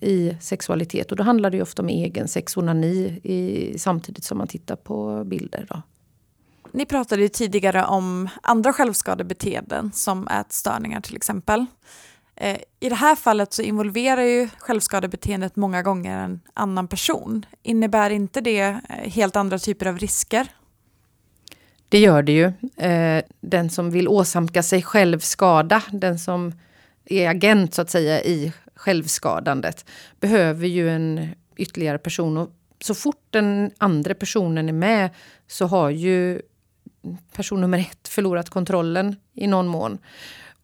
i 0.00 0.36
sexualitet. 0.40 1.10
Och 1.10 1.16
då 1.16 1.22
handlar 1.22 1.50
det 1.50 1.62
ofta 1.62 1.82
om 1.82 1.88
egen 1.88 2.28
sexonani 2.28 3.20
i, 3.22 3.74
samtidigt 3.78 4.24
som 4.24 4.38
man 4.38 4.46
tittar 4.46 4.76
på 4.76 5.24
bilder. 5.24 5.66
Då. 5.68 5.82
Ni 6.72 6.86
pratade 6.86 7.22
ju 7.22 7.28
tidigare 7.28 7.84
om 7.84 8.28
andra 8.42 8.72
självskadebeteenden 8.72 9.92
som 9.92 10.28
ätstörningar 10.28 11.00
till 11.00 11.16
exempel. 11.16 11.66
Eh, 12.42 12.58
I 12.80 12.88
det 12.88 12.94
här 12.94 13.16
fallet 13.16 13.52
så 13.52 13.62
involverar 13.62 14.22
ju 14.22 14.48
självskadebeteendet 14.58 15.56
många 15.56 15.82
gånger 15.82 16.18
en 16.18 16.40
annan 16.54 16.88
person. 16.88 17.46
Innebär 17.62 18.10
inte 18.10 18.40
det 18.40 18.60
eh, 18.60 18.78
helt 18.88 19.36
andra 19.36 19.58
typer 19.58 19.86
av 19.86 19.98
risker? 19.98 20.46
Det 21.88 21.98
gör 21.98 22.22
det 22.22 22.32
ju. 22.32 22.52
Eh, 22.86 23.24
den 23.40 23.70
som 23.70 23.90
vill 23.90 24.08
åsamka 24.08 24.62
sig 24.62 24.82
själv 24.82 25.18
skada, 25.18 25.82
den 25.92 26.18
som 26.18 26.52
är 27.04 27.28
agent 27.28 27.74
så 27.74 27.82
att 27.82 27.90
säga 27.90 28.22
i 28.22 28.52
självskadandet, 28.74 29.84
behöver 30.20 30.66
ju 30.66 30.90
en 30.90 31.28
ytterligare 31.56 31.98
person. 31.98 32.36
Och 32.36 32.50
så 32.80 32.94
fort 32.94 33.26
den 33.30 33.70
andra 33.78 34.14
personen 34.14 34.68
är 34.68 34.72
med 34.72 35.10
så 35.46 35.66
har 35.66 35.90
ju 35.90 36.42
person 37.32 37.60
nummer 37.60 37.78
ett 37.78 38.08
förlorat 38.08 38.50
kontrollen 38.50 39.16
i 39.34 39.46
någon 39.46 39.68
mån. 39.68 39.98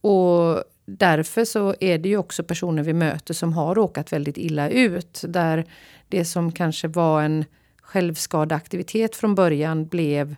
Och 0.00 0.64
därför 0.88 1.44
så 1.44 1.74
är 1.80 1.98
det 1.98 2.08
ju 2.08 2.16
också 2.16 2.44
personer 2.44 2.82
vi 2.82 2.92
möter 2.92 3.34
som 3.34 3.52
har 3.52 3.74
råkat 3.74 4.12
väldigt 4.12 4.38
illa 4.38 4.68
ut. 4.68 5.24
Där 5.28 5.64
det 6.08 6.24
som 6.24 6.52
kanske 6.52 6.88
var 6.88 7.22
en 7.22 7.44
självskadeaktivitet 7.82 9.16
från 9.16 9.34
början 9.34 9.86
blev 9.86 10.36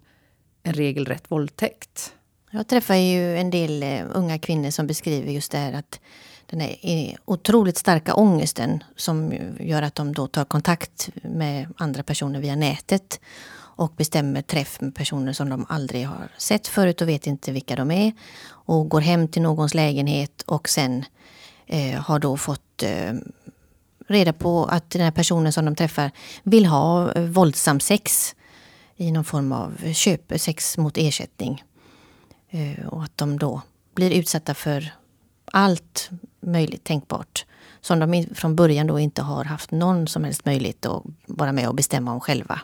en 0.63 0.73
regelrätt 0.73 1.31
våldtäkt. 1.31 2.15
Jag 2.51 2.69
träffar 2.69 2.95
ju 2.95 3.37
en 3.37 3.51
del 3.51 3.83
eh, 3.83 4.03
unga 4.13 4.39
kvinnor 4.39 4.71
som 4.71 4.87
beskriver 4.87 5.33
just 5.33 5.53
det 5.53 5.59
här 5.59 5.73
att 5.73 6.01
den 6.47 6.61
här 6.61 6.77
eh, 6.83 7.15
otroligt 7.25 7.77
starka 7.77 8.15
ångesten 8.15 8.85
som 8.97 9.35
gör 9.61 9.83
att 9.83 9.95
de 9.95 10.13
då 10.13 10.27
tar 10.27 10.45
kontakt 10.45 11.11
med 11.23 11.69
andra 11.77 12.03
personer 12.03 12.41
via 12.41 12.57
nätet 12.57 13.21
och 13.81 13.93
bestämmer 13.97 14.43
träff 14.43 14.81
med 14.81 14.95
personer 14.95 15.33
som 15.33 15.49
de 15.49 15.67
aldrig 15.69 16.07
har 16.07 16.29
sett 16.39 16.67
förut 16.67 17.01
och 17.01 17.09
vet 17.09 17.27
inte 17.27 17.53
vilka 17.53 17.77
de 17.77 17.91
är. 17.91 18.13
Och 18.49 18.89
går 18.89 19.01
hem 19.01 19.29
till 19.29 19.43
någons 19.43 19.75
lägenhet 19.75 20.43
och 20.43 20.69
sen 20.69 21.05
eh, 21.67 22.01
har 22.01 22.19
då 22.19 22.37
fått 22.37 22.83
eh, 22.83 23.13
reda 24.09 24.33
på 24.33 24.65
att 24.65 24.91
den 24.91 25.03
här 25.03 25.11
personen 25.11 25.53
som 25.53 25.65
de 25.65 25.77
träffar 25.77 26.11
vill 26.43 26.67
ha 26.67 27.13
eh, 27.13 27.23
våldsam 27.23 27.81
sex 27.81 28.35
i 28.97 29.13
någon 29.13 29.25
form 29.25 29.53
av 29.53 29.93
köp, 29.93 30.33
sex 30.37 30.79
mot 30.79 30.97
ersättning. 30.97 31.65
Eh, 32.51 32.87
och 32.87 33.03
att 33.03 33.19
de 33.19 33.39
då 33.39 33.63
blir 33.95 34.11
utsatta 34.11 34.55
för 34.55 34.93
allt 35.45 36.11
möjligt 36.41 36.85
tänkbart 36.85 37.47
som 37.81 37.99
de 37.99 38.27
från 38.35 38.57
början 38.57 38.87
då 38.87 38.99
inte 38.99 39.23
har 39.23 39.45
haft 39.45 39.71
någon 39.71 40.07
som 40.07 40.25
helst 40.25 40.45
möjlighet 40.45 40.87
att 40.87 41.03
vara 41.27 41.53
med 41.53 41.69
och 41.69 41.75
bestämma 41.75 42.13
om 42.13 42.21
själva. 42.21 42.61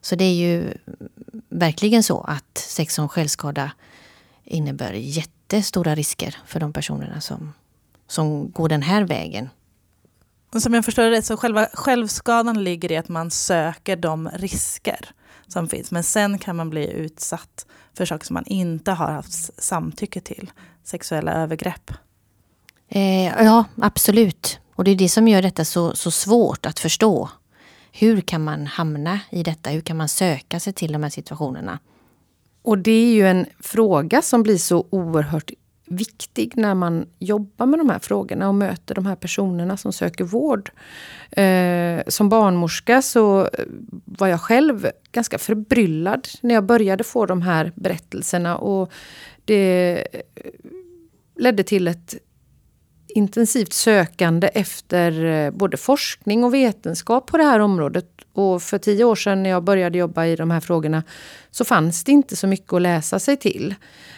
Så 0.00 0.16
det 0.16 0.24
är 0.24 0.34
ju 0.34 0.74
verkligen 1.48 2.02
så 2.02 2.20
att 2.20 2.58
sex 2.58 2.94
som 2.94 3.08
självskada 3.08 3.72
innebär 4.44 4.92
jättestora 4.92 5.94
risker 5.94 6.36
för 6.46 6.60
de 6.60 6.72
personerna 6.72 7.20
som, 7.20 7.52
som 8.06 8.50
går 8.50 8.68
den 8.68 8.82
här 8.82 9.02
vägen. 9.02 9.48
Som 10.58 10.74
jag 10.74 10.84
förstår 10.84 11.10
det 11.10 11.22
så 11.22 11.36
själva 11.36 11.68
självskadan 11.72 12.64
ligger 12.64 12.92
i 12.92 12.96
att 12.96 13.08
man 13.08 13.30
söker 13.30 13.96
de 13.96 14.28
risker 14.28 15.10
som 15.48 15.68
finns. 15.68 15.90
Men 15.90 16.04
sen 16.04 16.38
kan 16.38 16.56
man 16.56 16.70
bli 16.70 16.90
utsatt 16.90 17.66
för 17.94 18.06
saker 18.06 18.26
som 18.26 18.34
man 18.34 18.46
inte 18.46 18.92
har 18.92 19.12
haft 19.12 19.62
samtycke 19.62 20.20
till. 20.20 20.50
Sexuella 20.84 21.32
övergrepp. 21.32 21.90
Eh, 22.88 23.44
ja, 23.44 23.64
absolut. 23.82 24.58
Och 24.74 24.84
det 24.84 24.90
är 24.90 24.96
det 24.96 25.08
som 25.08 25.28
gör 25.28 25.42
detta 25.42 25.64
så, 25.64 25.96
så 25.96 26.10
svårt 26.10 26.66
att 26.66 26.78
förstå. 26.78 27.30
Hur 27.92 28.20
kan 28.20 28.44
man 28.44 28.66
hamna 28.66 29.20
i 29.30 29.42
detta? 29.42 29.70
Hur 29.70 29.80
kan 29.80 29.96
man 29.96 30.08
söka 30.08 30.60
sig 30.60 30.72
till 30.72 30.92
de 30.92 31.02
här 31.02 31.10
situationerna? 31.10 31.78
Och 32.62 32.78
det 32.78 32.90
är 32.90 33.14
ju 33.14 33.28
en 33.28 33.46
fråga 33.60 34.22
som 34.22 34.42
blir 34.42 34.58
så 34.58 34.86
oerhört 34.90 35.50
viktig 35.86 36.52
när 36.56 36.74
man 36.74 37.06
jobbar 37.18 37.66
med 37.66 37.78
de 37.78 37.90
här 37.90 37.98
frågorna 37.98 38.48
och 38.48 38.54
möter 38.54 38.94
de 38.94 39.06
här 39.06 39.16
personerna 39.16 39.76
som 39.76 39.92
söker 39.92 40.24
vård. 40.24 40.70
Eh, 41.30 42.02
som 42.08 42.28
barnmorska 42.28 43.02
så 43.02 43.48
var 44.04 44.26
jag 44.26 44.40
själv 44.40 44.90
ganska 45.12 45.38
förbryllad 45.38 46.28
när 46.40 46.54
jag 46.54 46.64
började 46.64 47.04
få 47.04 47.26
de 47.26 47.42
här 47.42 47.72
berättelserna. 47.74 48.56
Och 48.56 48.92
det 49.44 50.06
ledde 51.36 51.62
till 51.62 51.88
ett 51.88 52.14
intensivt 53.14 53.72
sökande 53.72 54.46
efter 54.46 55.24
eh, 55.24 55.50
både 55.50 55.76
forskning 55.76 56.44
och 56.44 56.54
vetenskap 56.54 57.26
på 57.26 57.36
det 57.36 57.44
här 57.44 57.60
området. 57.60 58.06
Och 58.32 58.62
för 58.62 58.78
tio 58.78 59.04
år 59.04 59.14
sedan 59.14 59.42
när 59.42 59.50
jag 59.50 59.64
började 59.64 59.98
jobba 59.98 60.26
i 60.26 60.36
de 60.36 60.50
här 60.50 60.60
frågorna 60.60 61.02
så 61.50 61.64
fanns 61.64 62.04
det 62.04 62.12
inte 62.12 62.36
så 62.36 62.46
mycket 62.46 62.72
att 62.72 62.82
läsa 62.82 63.18
sig 63.18 63.36
till. 63.36 63.74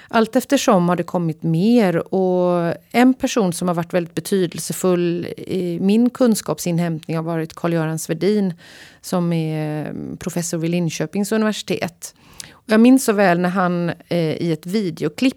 Allt 0.08 0.36
eftersom 0.36 0.88
har 0.88 0.96
det 0.96 1.02
kommit 1.02 1.42
mer 1.42 2.14
och 2.14 2.74
en 2.90 3.14
person 3.14 3.52
som 3.52 3.68
har 3.68 3.74
varit 3.74 3.94
väldigt 3.94 4.14
betydelsefull 4.14 5.26
i 5.36 5.78
min 5.80 6.10
kunskapsinhämtning 6.10 7.16
har 7.16 7.24
varit 7.24 7.54
Carl-Göran 7.54 7.98
Svedin 7.98 8.54
som 9.00 9.32
är 9.32 9.86
eh, 9.86 10.16
professor 10.18 10.58
vid 10.58 10.70
Linköpings 10.70 11.32
universitet. 11.32 12.14
Jag 12.66 12.80
minns 12.80 13.04
så 13.04 13.12
väl 13.12 13.40
när 13.40 13.48
han 13.48 13.92
eh, 14.08 14.18
i 14.18 14.52
ett 14.52 14.66
videoklipp 14.66 15.36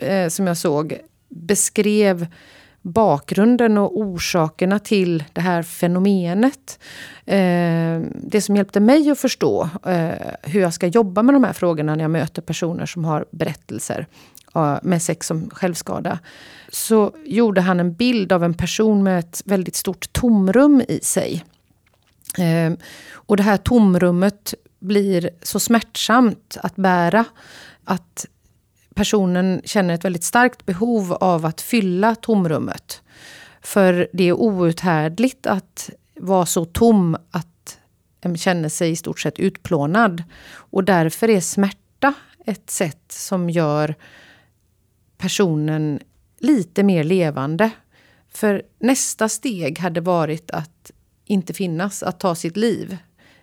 eh, 0.00 0.28
som 0.28 0.46
jag 0.46 0.56
såg 0.56 0.98
beskrev 1.28 2.26
bakgrunden 2.84 3.78
och 3.78 3.98
orsakerna 3.98 4.78
till 4.78 5.24
det 5.32 5.40
här 5.40 5.62
fenomenet. 5.62 6.78
Eh, 7.26 8.00
det 8.12 8.40
som 8.40 8.56
hjälpte 8.56 8.80
mig 8.80 9.10
att 9.10 9.18
förstå 9.18 9.68
eh, 9.86 10.10
hur 10.42 10.60
jag 10.60 10.74
ska 10.74 10.86
jobba 10.86 11.22
med 11.22 11.34
de 11.34 11.44
här 11.44 11.52
frågorna 11.52 11.94
när 11.94 12.04
jag 12.04 12.10
möter 12.10 12.42
personer 12.42 12.86
som 12.86 13.04
har 13.04 13.24
berättelser 13.30 14.06
eh, 14.54 14.78
med 14.82 15.02
sex 15.02 15.26
som 15.26 15.50
självskada. 15.50 16.18
Så 16.68 17.12
gjorde 17.24 17.60
han 17.60 17.80
en 17.80 17.94
bild 17.94 18.32
av 18.32 18.44
en 18.44 18.54
person 18.54 19.02
med 19.02 19.18
ett 19.18 19.42
väldigt 19.44 19.76
stort 19.76 20.12
tomrum 20.12 20.82
i 20.88 21.00
sig. 21.02 21.44
Eh, 22.38 22.72
och 23.12 23.36
det 23.36 23.42
här 23.42 23.56
tomrummet 23.56 24.54
blir 24.78 25.30
så 25.42 25.60
smärtsamt 25.60 26.58
att 26.62 26.76
bära 26.76 27.24
att 27.84 28.26
personen 28.94 29.60
känner 29.64 29.94
ett 29.94 30.04
väldigt 30.04 30.24
starkt 30.24 30.66
behov 30.66 31.12
av 31.12 31.46
att 31.46 31.60
fylla 31.60 32.14
tomrummet. 32.14 33.02
För 33.60 34.08
det 34.12 34.24
är 34.24 34.32
outhärdligt 34.32 35.46
att 35.46 35.90
vara 36.14 36.46
så 36.46 36.64
tom 36.64 37.16
att 37.30 37.78
en 38.20 38.36
känner 38.36 38.68
sig 38.68 38.90
i 38.90 38.96
stort 38.96 39.20
sett 39.20 39.38
utplånad. 39.38 40.22
Och 40.54 40.84
därför 40.84 41.30
är 41.30 41.40
smärta 41.40 42.14
ett 42.46 42.70
sätt 42.70 43.04
som 43.08 43.50
gör 43.50 43.94
personen 45.18 46.00
lite 46.38 46.82
mer 46.82 47.04
levande. 47.04 47.70
För 48.28 48.62
nästa 48.78 49.28
steg 49.28 49.78
hade 49.78 50.00
varit 50.00 50.50
att 50.50 50.90
inte 51.24 51.54
finnas, 51.54 52.02
att 52.02 52.20
ta 52.20 52.34
sitt 52.34 52.56
liv. 52.56 52.96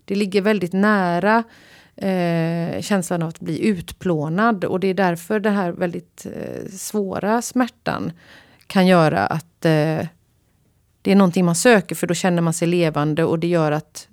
Det 0.05 0.15
ligger 0.15 0.41
väldigt 0.41 0.73
nära 0.73 1.43
eh, 2.01 2.81
känslan 2.81 3.21
av 3.21 3.29
att 3.29 3.39
bli 3.39 3.65
utplånad. 3.65 4.65
Och 4.65 4.79
det 4.79 4.87
är 4.87 4.93
därför 4.93 5.39
den 5.39 5.55
här 5.55 5.71
väldigt 5.71 6.25
eh, 6.25 6.69
svåra 6.71 7.41
smärtan 7.41 8.11
kan 8.67 8.87
göra 8.87 9.25
att 9.25 9.65
eh, 9.65 10.07
det 11.01 11.11
är 11.11 11.15
någonting 11.15 11.45
man 11.45 11.55
söker 11.55 11.95
för 11.95 12.07
då 12.07 12.13
känner 12.13 12.41
man 12.41 12.53
sig 12.53 12.67
levande 12.67 13.23
och 13.23 13.39
det 13.39 13.47
gör 13.47 13.71
att 13.71 14.07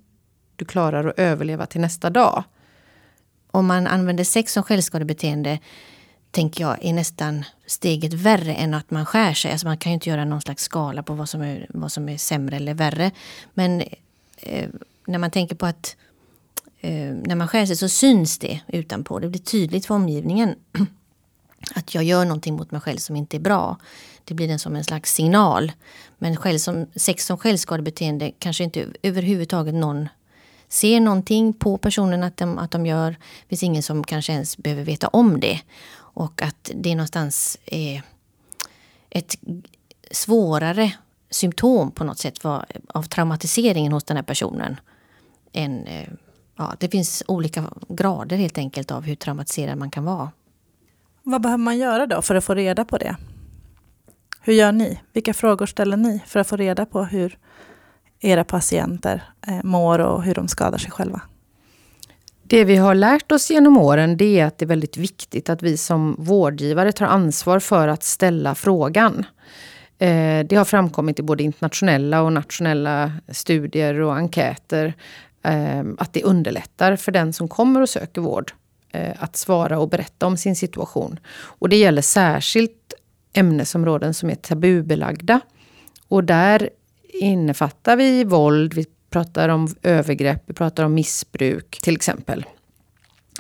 du 0.57 0.65
klarar 0.65 1.09
att 1.09 1.19
överleva 1.19 1.67
till 1.67 1.81
nästa 1.81 2.11
dag. 2.11 2.45
Om 3.51 3.67
man 3.67 3.87
använder 3.87 4.25
sex 4.25 4.53
som 4.53 4.63
självskadebeteende 4.63 5.59
tänker 6.31 6.65
jag 6.65 6.85
är 6.85 6.93
nästan 6.93 7.45
steget 7.67 8.13
värre 8.13 8.55
än 8.55 8.75
att 8.75 8.91
man 8.91 9.07
skär 9.07 9.33
sig. 9.33 9.53
Alltså 9.53 9.67
man 9.67 9.79
kan 9.79 9.93
ju 9.93 9.95
inte 9.95 10.09
göra 10.09 10.25
någon 10.25 10.41
slags 10.41 10.63
skala 10.63 11.03
på 11.03 11.15
vad 11.15 11.29
som 11.29 11.43
är, 11.43 11.67
vad 11.69 11.93
som 11.93 12.09
är 12.09 12.17
sämre 12.17 12.57
eller 12.57 12.75
värre. 12.75 13.11
Men 13.55 13.83
eh, 14.37 14.69
när 15.07 15.19
man 15.19 15.31
tänker 15.31 15.57
på 15.57 15.67
att 15.67 15.97
Eh, 16.81 17.15
när 17.15 17.35
man 17.35 17.49
skär 17.49 17.67
sig 17.67 17.77
så 17.77 17.89
syns 17.89 18.39
det 18.39 18.61
utanpå. 18.67 19.19
Det 19.19 19.29
blir 19.29 19.41
tydligt 19.41 19.87
för 19.87 19.95
omgivningen 19.95 20.55
att 21.75 21.95
jag 21.95 22.05
gör 22.05 22.25
någonting 22.25 22.57
mot 22.57 22.71
mig 22.71 22.81
själv 22.81 22.99
som 22.99 23.17
inte 23.17 23.37
är 23.37 23.41
bra. 23.41 23.77
Det 24.25 24.35
blir 24.35 24.51
en 24.51 24.59
som 24.59 24.77
en 24.77 24.85
slags 24.85 25.15
signal. 25.15 25.73
Men 26.19 26.37
själv 26.37 26.59
som, 26.59 26.87
sex 26.97 27.27
som 27.27 27.39
självskadebeteende 27.39 28.33
kanske 28.39 28.65
inte 28.65 28.87
överhuvudtaget 29.03 29.75
någon 29.75 30.09
ser 30.69 31.01
någonting 31.01 31.53
på 31.53 31.79
personen 31.79 32.23
att 32.23 32.37
de, 32.37 32.59
att 32.59 32.71
de 32.71 32.87
gör. 32.87 33.11
Det 33.11 33.49
finns 33.49 33.63
ingen 33.63 33.83
som 33.83 34.05
kanske 34.05 34.33
ens 34.33 34.57
behöver 34.57 34.85
veta 34.85 35.09
om 35.09 35.41
det. 35.41 35.61
Och 35.97 36.43
att 36.43 36.71
det 36.75 36.95
någonstans 36.95 37.59
är 37.67 38.03
ett 39.11 39.39
svårare 40.11 40.93
symptom 41.31 41.91
på 41.91 42.05
något 42.05 42.19
sätt 42.19 42.45
av 42.89 43.03
traumatiseringen 43.03 43.93
hos 43.93 44.05
den 44.05 44.17
här 44.17 44.25
personen 44.25 44.81
än 45.53 45.87
eh, 45.87 46.09
ja, 46.59 46.75
det 46.79 46.89
finns 46.89 47.23
olika 47.27 47.65
grader 47.89 48.37
helt 48.37 48.59
enkelt 48.59 48.91
av 48.91 49.03
hur 49.03 49.15
traumatiserad 49.15 49.79
man 49.79 49.91
kan 49.91 50.05
vara. 50.05 50.31
Vad 51.23 51.43
behöver 51.43 51.65
man 51.65 51.79
göra 51.79 52.07
då 52.07 52.23
för 52.23 52.35
att 52.35 52.45
få 52.45 52.55
reda 52.55 52.85
på 52.85 52.99
det? 52.99 53.17
Hur 54.41 54.53
gör 54.53 54.73
ni? 54.73 55.01
Vilka 55.13 55.35
frågor 55.35 55.67
ställer 55.67 55.97
ni 55.97 56.23
för 56.27 56.41
att 56.41 56.49
få 56.49 56.57
reda 56.57 56.87
på 56.87 57.05
hur 57.05 57.39
era 58.21 58.45
patienter 58.45 59.23
eh, 59.47 59.61
mår 59.65 59.99
och 59.99 60.23
hur 60.23 60.35
de 60.35 60.49
skadar 60.49 60.79
sig 60.79 60.91
själva? 60.91 61.21
Det 62.43 62.65
vi 62.65 62.77
har 62.77 62.95
lärt 62.95 63.33
oss 63.33 63.51
genom 63.51 63.79
åren 63.79 64.17
det 64.17 64.41
är 64.41 64.47
att 64.47 64.59
det 64.59 64.65
är 64.65 64.67
väldigt 64.67 64.97
viktigt 64.97 65.51
att 65.51 65.63
vi 65.63 65.77
som 65.77 66.17
vårdgivare 66.19 66.93
tar 66.93 67.07
ansvar 67.07 67.59
för 67.59 67.89
att 67.89 68.03
ställa 68.03 68.55
frågan. 68.55 69.27
Eh, 69.99 70.47
det 70.47 70.57
har 70.57 70.65
framkommit 70.65 71.19
i 71.19 71.23
både 71.23 71.43
internationella 71.43 72.23
och 72.23 72.33
nationella 72.33 73.13
studier 73.29 74.01
och 74.01 74.17
enkäter 74.17 74.95
Ehm, 75.43 75.97
att 75.99 76.13
det 76.13 76.23
underlättar 76.23 76.97
för 76.97 77.13
den 77.13 77.33
som 77.33 77.49
kommer 77.49 77.81
och 77.81 77.89
söker 77.89 78.21
vård 78.21 78.53
eh, 78.93 79.13
att 79.19 79.37
svara 79.37 79.79
och 79.79 79.89
berätta 79.89 80.27
om 80.27 80.37
sin 80.37 80.57
situation. 80.57 81.21
Och 81.39 81.69
det 81.69 81.77
gäller 81.77 82.03
särskilt 82.03 82.95
ämnesområden 83.33 84.15
som 84.15 84.31
är 84.31 84.35
tabubelagda. 84.35 85.41
Och 86.09 86.25
där 86.25 86.71
innefattar 87.09 87.97
vi 87.97 88.25
våld, 88.25 88.75
vi 88.75 88.87
pratar 89.11 89.49
om 89.49 89.75
övergrepp, 89.83 90.43
vi 90.47 90.55
pratar 90.55 90.85
om 90.85 90.95
missbruk 90.95 91.79
till 91.83 91.97
exempel. 91.97 92.47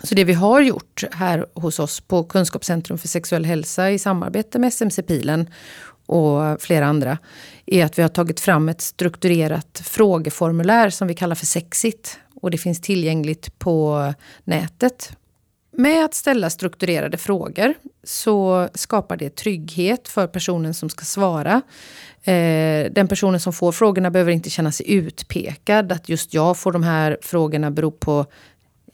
Så 0.03 0.15
det 0.15 0.25
vi 0.25 0.33
har 0.33 0.61
gjort 0.61 1.05
här 1.13 1.47
hos 1.55 1.79
oss 1.79 2.01
på 2.01 2.25
Kunskapscentrum 2.25 2.99
för 2.99 3.09
sexuell 3.09 3.45
hälsa 3.45 3.91
i 3.91 3.99
samarbete 3.99 4.59
med 4.59 4.69
SMC-pilen 4.69 5.51
och 6.09 6.63
flera 6.63 6.87
andra 6.87 7.19
är 7.67 7.85
att 7.85 7.99
vi 7.99 8.03
har 8.03 8.09
tagit 8.09 8.41
fram 8.41 8.69
ett 8.69 8.81
strukturerat 8.81 9.83
frågeformulär 9.85 10.91
som 10.91 11.09
vi 11.09 11.15
kallar 11.15 11.35
för 11.35 11.47
Sexit. 11.47 12.19
Och 12.41 12.51
det 12.51 12.59
finns 12.59 12.81
tillgängligt 12.81 13.59
på 13.59 14.13
nätet 14.45 15.13
med 15.73 16.05
att 16.05 16.15
ställa 16.15 16.51
strukturerade 16.51 17.17
frågor 17.17 17.75
så 18.05 18.69
skapar 18.75 19.17
det 19.17 19.37
trygghet 19.37 20.09
för 20.09 20.27
personen 20.27 20.75
som 20.75 20.91
ska 20.91 21.05
svara. 21.05 21.63
Eh, 22.23 22.93
den 22.93 23.09
personen 23.09 23.41
som 23.41 23.53
får 23.53 23.73
frågorna 23.73 24.11
behöver 24.11 24.33
inte 24.33 24.51
känna 24.51 24.73
sig 24.73 24.91
utpekad. 24.91 25.93
Att 25.93 26.09
just 26.09 26.35
jag 26.35 26.57
får 26.57 26.73
de 26.73 26.83
här 26.83 27.19
frågorna 27.23 27.71
beror 27.71 27.91
på 27.91 28.27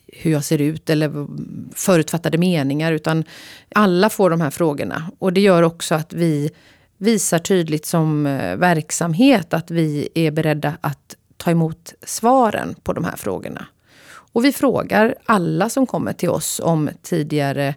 hur 0.07 0.33
jag 0.33 0.45
ser 0.45 0.61
ut 0.61 0.91
eller 0.91 1.27
förutfattade 1.75 2.39
meningar. 2.39 2.93
Utan 2.93 3.25
alla 3.75 4.11
får 4.11 4.31
de 4.31 4.41
här 4.41 4.51
frågorna. 4.51 5.11
Och 5.19 5.33
det 5.33 5.41
gör 5.41 5.63
också 5.63 5.95
att 5.95 6.13
vi 6.13 6.51
visar 6.99 7.39
tydligt 7.39 7.87
som 7.87 8.27
eh, 8.27 8.57
verksamhet 8.57 9.55
att 9.55 9.71
vi 9.71 10.09
är 10.15 10.31
beredda 10.31 10.77
att 10.81 11.17
ta 11.37 11.51
emot 11.51 11.95
svaren 12.03 12.75
på 12.83 12.93
de 12.93 13.05
här 13.05 13.17
frågorna. 13.17 13.67
Och 14.35 14.45
vi 14.45 14.53
frågar 14.53 15.15
alla 15.25 15.69
som 15.69 15.87
kommer 15.87 16.13
till 16.13 16.29
oss 16.29 16.61
om 16.65 16.91
tidigare 17.03 17.75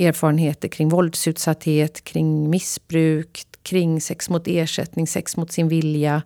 erfarenheter 0.00 0.68
kring 0.68 0.88
våldsutsatthet, 0.88 2.04
kring 2.04 2.50
missbruk, 2.50 3.46
kring 3.62 4.00
sex 4.00 4.30
mot 4.30 4.42
ersättning, 4.46 5.06
sex 5.06 5.36
mot 5.36 5.52
sin 5.52 5.68
vilja. 5.68 6.22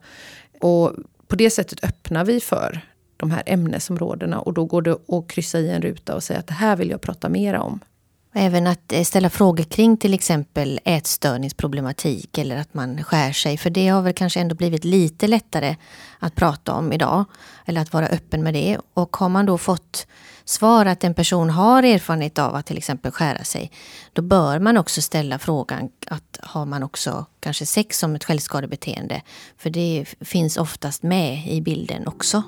Och 0.61 0.93
på 1.27 1.37
det 1.37 1.51
sättet 1.51 1.85
öppnar 1.85 2.25
vi 2.25 2.41
för 2.41 2.81
de 3.17 3.31
här 3.31 3.43
ämnesområdena 3.47 4.41
och 4.41 4.55
då 4.55 4.65
går 4.65 4.83
det 4.83 4.93
att 5.09 5.29
kryssa 5.29 5.59
i 5.59 5.71
en 5.71 5.83
ruta 5.83 6.15
och 6.15 6.23
säga 6.23 6.39
att 6.39 6.47
det 6.47 6.55
här 6.55 6.77
vill 6.77 6.91
jag 6.91 7.01
prata 7.01 7.29
mer 7.29 7.55
om. 7.55 7.81
Även 8.41 8.67
att 8.67 8.93
eh, 8.93 9.03
ställa 9.03 9.31
frågor 9.31 9.65
kring 9.65 9.97
till 9.97 10.15
exempel 10.15 10.81
ätstörningsproblematik 10.85 12.39
eller 12.39 12.57
att 12.57 12.75
man 12.75 13.05
skär 13.05 13.33
sig. 13.33 13.57
För 13.57 13.71
det 13.71 13.89
har 13.89 14.03
väl 14.03 14.13
kanske 14.13 14.41
ändå 14.41 14.55
blivit 14.55 14.85
lite 14.85 15.27
lättare 15.27 15.77
att 16.19 16.35
prata 16.35 16.73
om 16.73 16.93
idag. 16.93 17.25
Eller 17.65 17.81
att 17.81 17.93
vara 17.93 18.07
öppen 18.07 18.43
med 18.43 18.55
det. 18.55 18.79
Och 18.95 19.17
har 19.17 19.29
man 19.29 19.47
då 19.47 19.59
fått 19.59 20.07
svar 20.45 20.87
att 20.87 21.05
en 21.05 21.15
person 21.15 21.51
har 21.51 21.83
erfarenhet 21.83 22.39
av 22.39 22.55
att 22.55 22.67
till 22.67 22.79
exempel 22.79 23.13
skära 23.13 23.45
sig. 23.45 23.71
Då 24.13 24.23
bör 24.23 24.59
man 24.59 24.77
också 24.77 25.03
ställa 25.03 25.39
frågan 25.39 25.91
att 26.07 26.39
har 26.43 26.67
man 26.67 26.83
också 26.83 27.27
kanske 27.41 27.67
sex 27.67 27.99
som 27.99 28.15
ett 28.15 28.25
självskadebeteende. 28.25 29.23
För 29.57 29.71
det 29.71 30.05
finns 30.21 30.57
oftast 30.57 31.03
med 31.03 31.49
i 31.49 31.61
bilden 31.61 32.07
också. 32.07 32.43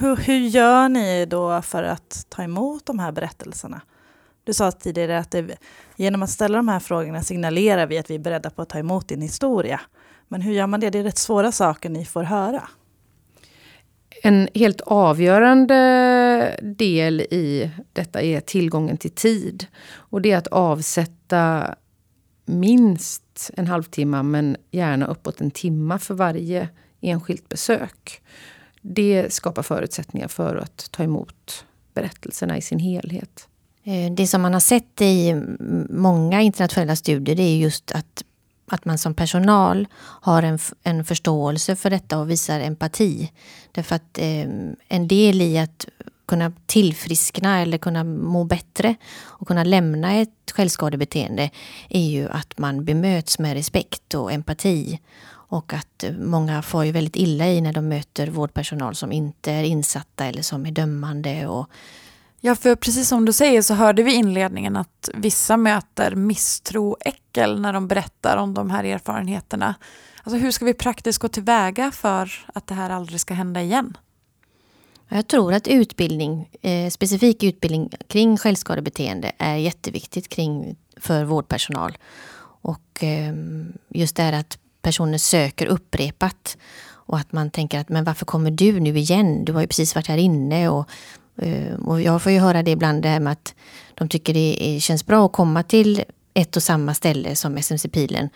Hur, 0.00 0.16
hur 0.16 0.38
gör 0.38 0.88
ni 0.88 1.26
då 1.26 1.62
för 1.62 1.82
att 1.82 2.26
ta 2.28 2.42
emot 2.42 2.86
de 2.86 2.98
här 2.98 3.12
berättelserna? 3.12 3.80
Du 4.44 4.54
sa 4.54 4.72
tidigare 4.72 5.18
att 5.18 5.30
det, 5.30 5.56
genom 5.96 6.22
att 6.22 6.30
ställa 6.30 6.56
de 6.56 6.68
här 6.68 6.80
frågorna 6.80 7.22
signalerar 7.22 7.86
vi 7.86 7.98
att 7.98 8.10
vi 8.10 8.14
är 8.14 8.18
beredda 8.18 8.50
på 8.50 8.62
att 8.62 8.68
ta 8.68 8.78
emot 8.78 9.08
din 9.08 9.22
historia. 9.22 9.80
Men 10.28 10.40
hur 10.40 10.52
gör 10.52 10.66
man 10.66 10.80
det? 10.80 10.90
Det 10.90 10.98
är 10.98 11.02
rätt 11.02 11.18
svåra 11.18 11.52
saker 11.52 11.88
ni 11.88 12.04
får 12.04 12.22
höra. 12.22 12.68
En 14.22 14.48
helt 14.54 14.80
avgörande 14.80 15.76
del 16.62 17.20
i 17.20 17.70
detta 17.92 18.22
är 18.22 18.40
tillgången 18.40 18.96
till 18.96 19.10
tid. 19.10 19.66
Och 19.90 20.22
det 20.22 20.32
är 20.32 20.36
att 20.36 20.46
avsätta 20.46 21.74
minst 22.44 23.50
en 23.56 23.66
halvtimme, 23.66 24.22
men 24.22 24.56
gärna 24.70 25.06
uppåt 25.06 25.40
en 25.40 25.50
timme 25.50 25.98
för 25.98 26.14
varje 26.14 26.68
enskilt 27.00 27.48
besök 27.48 28.22
det 28.82 29.32
skapar 29.32 29.62
förutsättningar 29.62 30.28
för 30.28 30.56
att 30.56 30.88
ta 30.90 31.02
emot 31.02 31.64
berättelserna 31.94 32.56
i 32.56 32.62
sin 32.62 32.78
helhet. 32.78 33.48
Eh, 33.84 34.12
det 34.12 34.26
som 34.26 34.42
man 34.42 34.52
har 34.52 34.60
sett 34.60 35.00
i 35.00 35.34
många 35.90 36.40
internationella 36.40 36.96
studier 36.96 37.36
det 37.36 37.42
är 37.42 37.56
just 37.56 37.92
att, 37.92 38.24
att 38.66 38.84
man 38.84 38.98
som 38.98 39.14
personal 39.14 39.86
har 40.00 40.42
en, 40.42 40.58
en 40.82 41.04
förståelse 41.04 41.76
för 41.76 41.90
detta 41.90 42.18
och 42.18 42.30
visar 42.30 42.60
empati. 42.60 43.32
Därför 43.72 43.96
att 43.96 44.18
eh, 44.18 44.48
en 44.88 45.08
del 45.08 45.42
i 45.42 45.58
att 45.58 45.86
kunna 46.26 46.52
tillfriskna 46.66 47.60
eller 47.60 47.78
kunna 47.78 48.04
må 48.04 48.44
bättre 48.44 48.94
och 49.24 49.48
kunna 49.48 49.64
lämna 49.64 50.14
ett 50.14 50.52
självskadebeteende 50.54 51.50
är 51.88 52.08
ju 52.08 52.28
att 52.28 52.58
man 52.58 52.84
bemöts 52.84 53.38
med 53.38 53.54
respekt 53.54 54.14
och 54.14 54.32
empati 54.32 55.00
och 55.48 55.72
att 55.72 56.04
många 56.18 56.62
får 56.62 56.84
ju 56.84 56.92
väldigt 56.92 57.16
illa 57.16 57.48
i 57.48 57.60
när 57.60 57.72
de 57.72 57.88
möter 57.88 58.26
vårdpersonal 58.26 58.94
som 58.94 59.12
inte 59.12 59.52
är 59.52 59.64
insatta 59.64 60.24
eller 60.24 60.42
som 60.42 60.66
är 60.66 60.70
dömande. 60.70 61.46
Och... 61.46 61.70
Ja, 62.40 62.54
för 62.54 62.76
precis 62.76 63.08
som 63.08 63.24
du 63.24 63.32
säger 63.32 63.62
så 63.62 63.74
hörde 63.74 64.02
vi 64.02 64.12
i 64.12 64.16
inledningen 64.16 64.76
att 64.76 65.10
vissa 65.14 65.56
möter 65.56 66.14
misstro 66.14 66.90
och 66.90 66.96
äckel 67.00 67.60
när 67.60 67.72
de 67.72 67.88
berättar 67.88 68.36
om 68.36 68.54
de 68.54 68.70
här 68.70 68.84
erfarenheterna. 68.84 69.74
Alltså 70.22 70.38
hur 70.38 70.50
ska 70.50 70.64
vi 70.64 70.74
praktiskt 70.74 71.18
gå 71.18 71.28
tillväga 71.28 71.90
för 71.90 72.32
att 72.54 72.66
det 72.66 72.74
här 72.74 72.90
aldrig 72.90 73.20
ska 73.20 73.34
hända 73.34 73.62
igen? 73.62 73.96
Jag 75.08 75.26
tror 75.26 75.52
att 75.52 75.68
utbildning, 75.68 76.50
eh, 76.62 76.90
specifik 76.90 77.42
utbildning 77.42 77.90
kring 78.06 78.36
självskadebeteende 78.36 79.32
är 79.38 79.56
jätteviktigt 79.56 80.28
kring, 80.28 80.76
för 80.96 81.24
vårdpersonal. 81.24 81.98
Och 82.60 83.04
eh, 83.04 83.34
just 83.88 84.16
det 84.16 84.22
här 84.22 84.32
att 84.32 84.58
personer 84.82 85.18
söker 85.18 85.66
upprepat. 85.66 86.56
Och 86.90 87.18
att 87.18 87.32
man 87.32 87.50
tänker 87.50 87.80
att 87.80 87.88
men 87.88 88.04
varför 88.04 88.26
kommer 88.26 88.50
du 88.50 88.80
nu 88.80 88.98
igen? 88.98 89.44
Du 89.44 89.52
har 89.52 89.60
ju 89.60 89.66
precis 89.66 89.94
varit 89.94 90.06
här 90.06 90.18
inne. 90.18 90.68
Och, 90.68 90.88
eh, 91.36 91.74
och 91.74 92.02
jag 92.02 92.22
får 92.22 92.32
ju 92.32 92.38
höra 92.38 92.62
det 92.62 92.70
ibland 92.70 93.02
det 93.02 93.08
här 93.08 93.20
med 93.20 93.32
att 93.32 93.54
de 93.94 94.08
tycker 94.08 94.34
det 94.34 94.80
känns 94.80 95.06
bra 95.06 95.26
att 95.26 95.32
komma 95.32 95.62
till 95.62 96.02
ett 96.34 96.56
och 96.56 96.62
samma 96.62 96.94
ställe 96.94 97.36
som 97.36 97.56
SMC-pilen. 97.58 98.28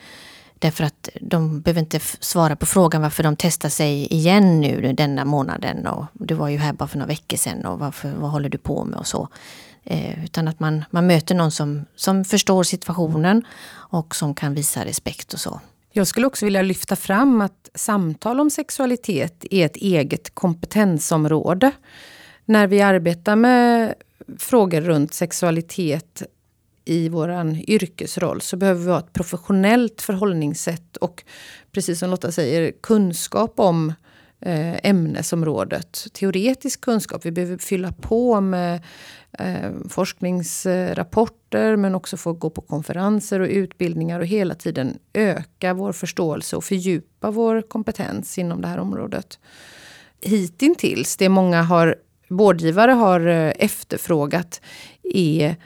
Därför 0.58 0.84
att 0.84 1.08
de 1.20 1.60
behöver 1.60 1.80
inte 1.80 2.00
svara 2.20 2.56
på 2.56 2.66
frågan 2.66 3.02
varför 3.02 3.22
de 3.22 3.36
testar 3.36 3.68
sig 3.68 4.06
igen 4.12 4.60
nu 4.60 4.92
denna 4.92 5.24
månaden. 5.24 5.86
Och 5.86 6.04
du 6.12 6.34
var 6.34 6.48
ju 6.48 6.58
här 6.58 6.72
bara 6.72 6.88
för 6.88 6.98
några 6.98 7.08
veckor 7.08 7.36
sedan 7.36 7.66
och 7.66 7.78
varför, 7.78 8.12
vad 8.12 8.30
håller 8.30 8.48
du 8.48 8.58
på 8.58 8.84
med 8.84 8.98
och 8.98 9.06
så. 9.06 9.28
Eh, 9.84 10.24
utan 10.24 10.48
att 10.48 10.60
man, 10.60 10.84
man 10.90 11.06
möter 11.06 11.34
någon 11.34 11.50
som, 11.50 11.84
som 11.96 12.24
förstår 12.24 12.62
situationen 12.62 13.44
och 13.70 14.16
som 14.16 14.34
kan 14.34 14.54
visa 14.54 14.84
respekt 14.84 15.32
och 15.32 15.40
så. 15.40 15.60
Jag 15.92 16.06
skulle 16.06 16.26
också 16.26 16.44
vilja 16.44 16.62
lyfta 16.62 16.96
fram 16.96 17.40
att 17.40 17.70
samtal 17.74 18.40
om 18.40 18.50
sexualitet 18.50 19.44
är 19.50 19.66
ett 19.66 19.76
eget 19.76 20.34
kompetensområde. 20.34 21.70
När 22.44 22.66
vi 22.66 22.80
arbetar 22.80 23.36
med 23.36 23.94
frågor 24.38 24.80
runt 24.80 25.14
sexualitet 25.14 26.22
i 26.84 27.08
vår 27.08 27.56
yrkesroll 27.68 28.40
så 28.40 28.56
behöver 28.56 28.84
vi 28.84 28.90
ha 28.90 28.98
ett 28.98 29.12
professionellt 29.12 30.02
förhållningssätt 30.02 30.96
och 30.96 31.24
precis 31.72 31.98
som 31.98 32.10
Lotta 32.10 32.32
säger 32.32 32.72
kunskap 32.82 33.60
om 33.60 33.92
eh, 34.40 34.86
ämnesområdet. 34.86 36.06
Teoretisk 36.12 36.80
kunskap. 36.80 37.26
Vi 37.26 37.30
behöver 37.30 37.58
fylla 37.58 37.92
på 37.92 38.40
med 38.40 38.80
eh, 39.38 39.70
forskningsrapporter 39.88 41.76
men 41.76 41.94
också 41.94 42.16
få 42.16 42.32
gå 42.32 42.50
på 42.50 42.60
konferenser 42.60 43.40
och 43.40 43.48
utbildningar 43.48 44.20
och 44.20 44.26
hela 44.26 44.54
tiden 44.54 44.98
öka 45.12 45.74
vår 45.74 45.92
förståelse 45.92 46.56
och 46.56 46.64
fördjupa 46.64 47.30
vår 47.30 47.62
kompetens 47.62 48.38
inom 48.38 48.62
det 48.62 48.68
här 48.68 48.78
området. 48.78 49.38
Hittills, 50.20 51.16
det 51.16 51.28
många 51.28 51.62
har, 51.62 51.96
vårdgivare 52.28 52.92
har 52.92 53.26
eh, 53.26 53.52
efterfrågat 53.58 54.60
är 55.02 55.56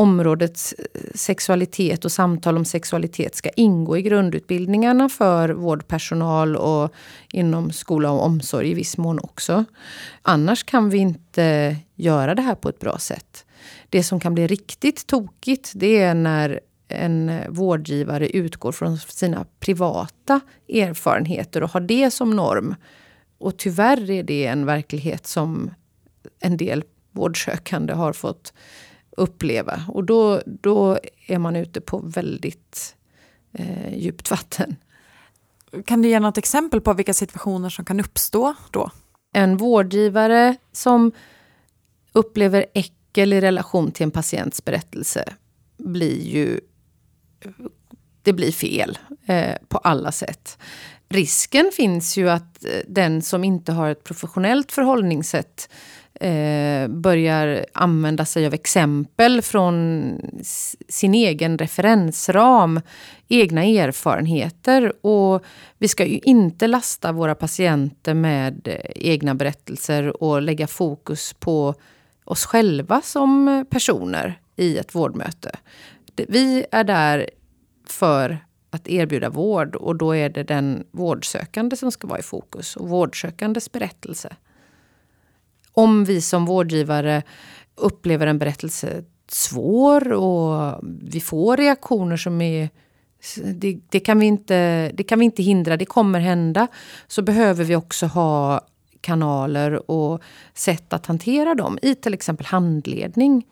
området 0.00 0.72
eh, 0.78 1.00
sexualitet 1.14 2.04
och 2.04 2.12
samtal 2.12 2.56
om 2.56 2.64
sexualitet 2.64 3.34
ska 3.34 3.48
ingå 3.48 3.98
i 3.98 4.02
grundutbildningarna 4.02 5.08
för 5.08 5.48
vårdpersonal 5.48 6.56
och 6.56 6.92
inom 7.32 7.72
skola 7.72 8.10
och 8.10 8.24
omsorg 8.24 8.70
i 8.70 8.74
viss 8.74 8.98
mån 8.98 9.18
också. 9.18 9.64
Annars 10.22 10.64
kan 10.64 10.90
vi 10.90 10.98
inte 10.98 11.76
göra 11.94 12.34
det 12.34 12.42
här 12.42 12.54
på 12.54 12.68
ett 12.68 12.78
bra 12.78 12.98
sätt. 12.98 13.46
Det 13.88 14.02
som 14.02 14.20
kan 14.20 14.34
bli 14.34 14.46
riktigt 14.46 15.06
tokigt 15.06 15.72
det 15.74 15.98
är 15.98 16.14
när 16.14 16.60
en 16.88 17.40
vårdgivare 17.48 18.28
utgår 18.28 18.72
från 18.72 18.98
sina 18.98 19.46
privata 19.60 20.40
erfarenheter 20.68 21.62
och 21.62 21.70
har 21.70 21.80
det 21.80 22.10
som 22.10 22.36
norm. 22.36 22.74
Och 23.38 23.56
tyvärr 23.56 24.10
är 24.10 24.22
det 24.22 24.46
en 24.46 24.66
verklighet 24.66 25.26
som 25.26 25.70
en 26.40 26.56
del 26.56 26.84
vårdsökande 27.12 27.92
har 27.92 28.12
fått 28.12 28.52
uppleva. 29.20 29.84
Och 29.88 30.04
då, 30.04 30.42
då 30.46 30.98
är 31.26 31.38
man 31.38 31.56
ute 31.56 31.80
på 31.80 31.98
väldigt 31.98 32.96
eh, 33.52 33.98
djupt 33.98 34.30
vatten. 34.30 34.76
Kan 35.86 36.02
du 36.02 36.08
ge 36.08 36.20
något 36.20 36.38
exempel 36.38 36.80
på 36.80 36.92
vilka 36.92 37.14
situationer 37.14 37.68
som 37.68 37.84
kan 37.84 38.00
uppstå 38.00 38.54
då? 38.70 38.90
En 39.32 39.56
vårdgivare 39.56 40.56
som 40.72 41.12
upplever 42.12 42.66
äckel 42.74 43.32
i 43.32 43.40
relation 43.40 43.92
till 43.92 44.04
en 44.04 44.10
patients 44.10 44.64
berättelse 44.64 45.24
blir 45.78 46.22
ju... 46.22 46.60
Det 48.22 48.32
blir 48.32 48.52
fel 48.52 48.98
eh, 49.26 49.54
på 49.68 49.78
alla 49.78 50.12
sätt. 50.12 50.58
Risken 51.08 51.70
finns 51.72 52.16
ju 52.16 52.30
att 52.30 52.64
eh, 52.64 52.70
den 52.88 53.22
som 53.22 53.44
inte 53.44 53.72
har 53.72 53.90
ett 53.90 54.04
professionellt 54.04 54.72
förhållningssätt 54.72 55.68
eh, 56.20 56.88
börjar 56.88 57.66
använda 57.72 58.24
sig 58.24 58.46
av 58.46 58.54
exempel 58.54 59.42
från 59.42 60.12
sin 60.88 61.14
egen 61.14 61.58
referensram, 61.58 62.80
egna 63.28 63.64
erfarenheter. 63.64 65.06
Och 65.06 65.44
vi 65.78 65.88
ska 65.88 66.06
ju 66.06 66.18
inte 66.18 66.66
lasta 66.66 67.12
våra 67.12 67.34
patienter 67.34 68.14
med 68.14 68.68
eh, 68.68 68.90
egna 68.94 69.34
berättelser 69.34 70.22
och 70.22 70.42
lägga 70.42 70.66
fokus 70.66 71.32
på 71.32 71.74
oss 72.24 72.46
själva 72.46 73.00
som 73.04 73.64
personer 73.70 74.40
i 74.56 74.78
ett 74.78 74.94
vårdmöte. 74.94 75.50
Vi 76.28 76.64
är 76.70 76.84
där 76.84 77.30
för 77.86 78.38
att 78.70 78.88
erbjuda 78.88 79.28
vård 79.28 79.76
och 79.76 79.96
då 79.96 80.16
är 80.16 80.28
det 80.28 80.42
den 80.42 80.84
vårdsökande 80.90 81.76
som 81.76 81.92
ska 81.92 82.06
vara 82.06 82.18
i 82.18 82.22
fokus 82.22 82.76
och 82.76 82.88
vårdsökandes 82.88 83.72
berättelse 83.72 84.36
om 85.72 86.04
vi 86.04 86.20
som 86.20 86.46
vårdgivare 86.46 87.22
upplever 87.74 88.26
en 88.26 88.38
berättelse 88.38 89.04
svår 89.28 90.12
och 90.12 90.80
vi 91.02 91.20
får 91.20 91.56
reaktioner 91.56 92.16
som 92.16 92.40
är 92.40 92.68
det, 93.54 93.78
det, 93.88 94.00
kan 94.00 94.18
vi 94.18 94.26
inte, 94.26 94.90
det 94.94 95.02
kan 95.02 95.18
vi 95.18 95.24
inte 95.24 95.42
hindra, 95.42 95.76
det 95.76 95.84
kommer 95.84 96.20
hända. 96.20 96.68
Så 97.06 97.22
behöver 97.22 97.64
vi 97.64 97.76
också 97.76 98.06
ha 98.06 98.60
kanaler 99.00 99.90
och 99.90 100.22
sätt 100.54 100.92
att 100.92 101.06
hantera 101.06 101.54
dem 101.54 101.78
i 101.82 101.94
till 101.94 102.14
exempel 102.14 102.46
handledning. 102.46 103.46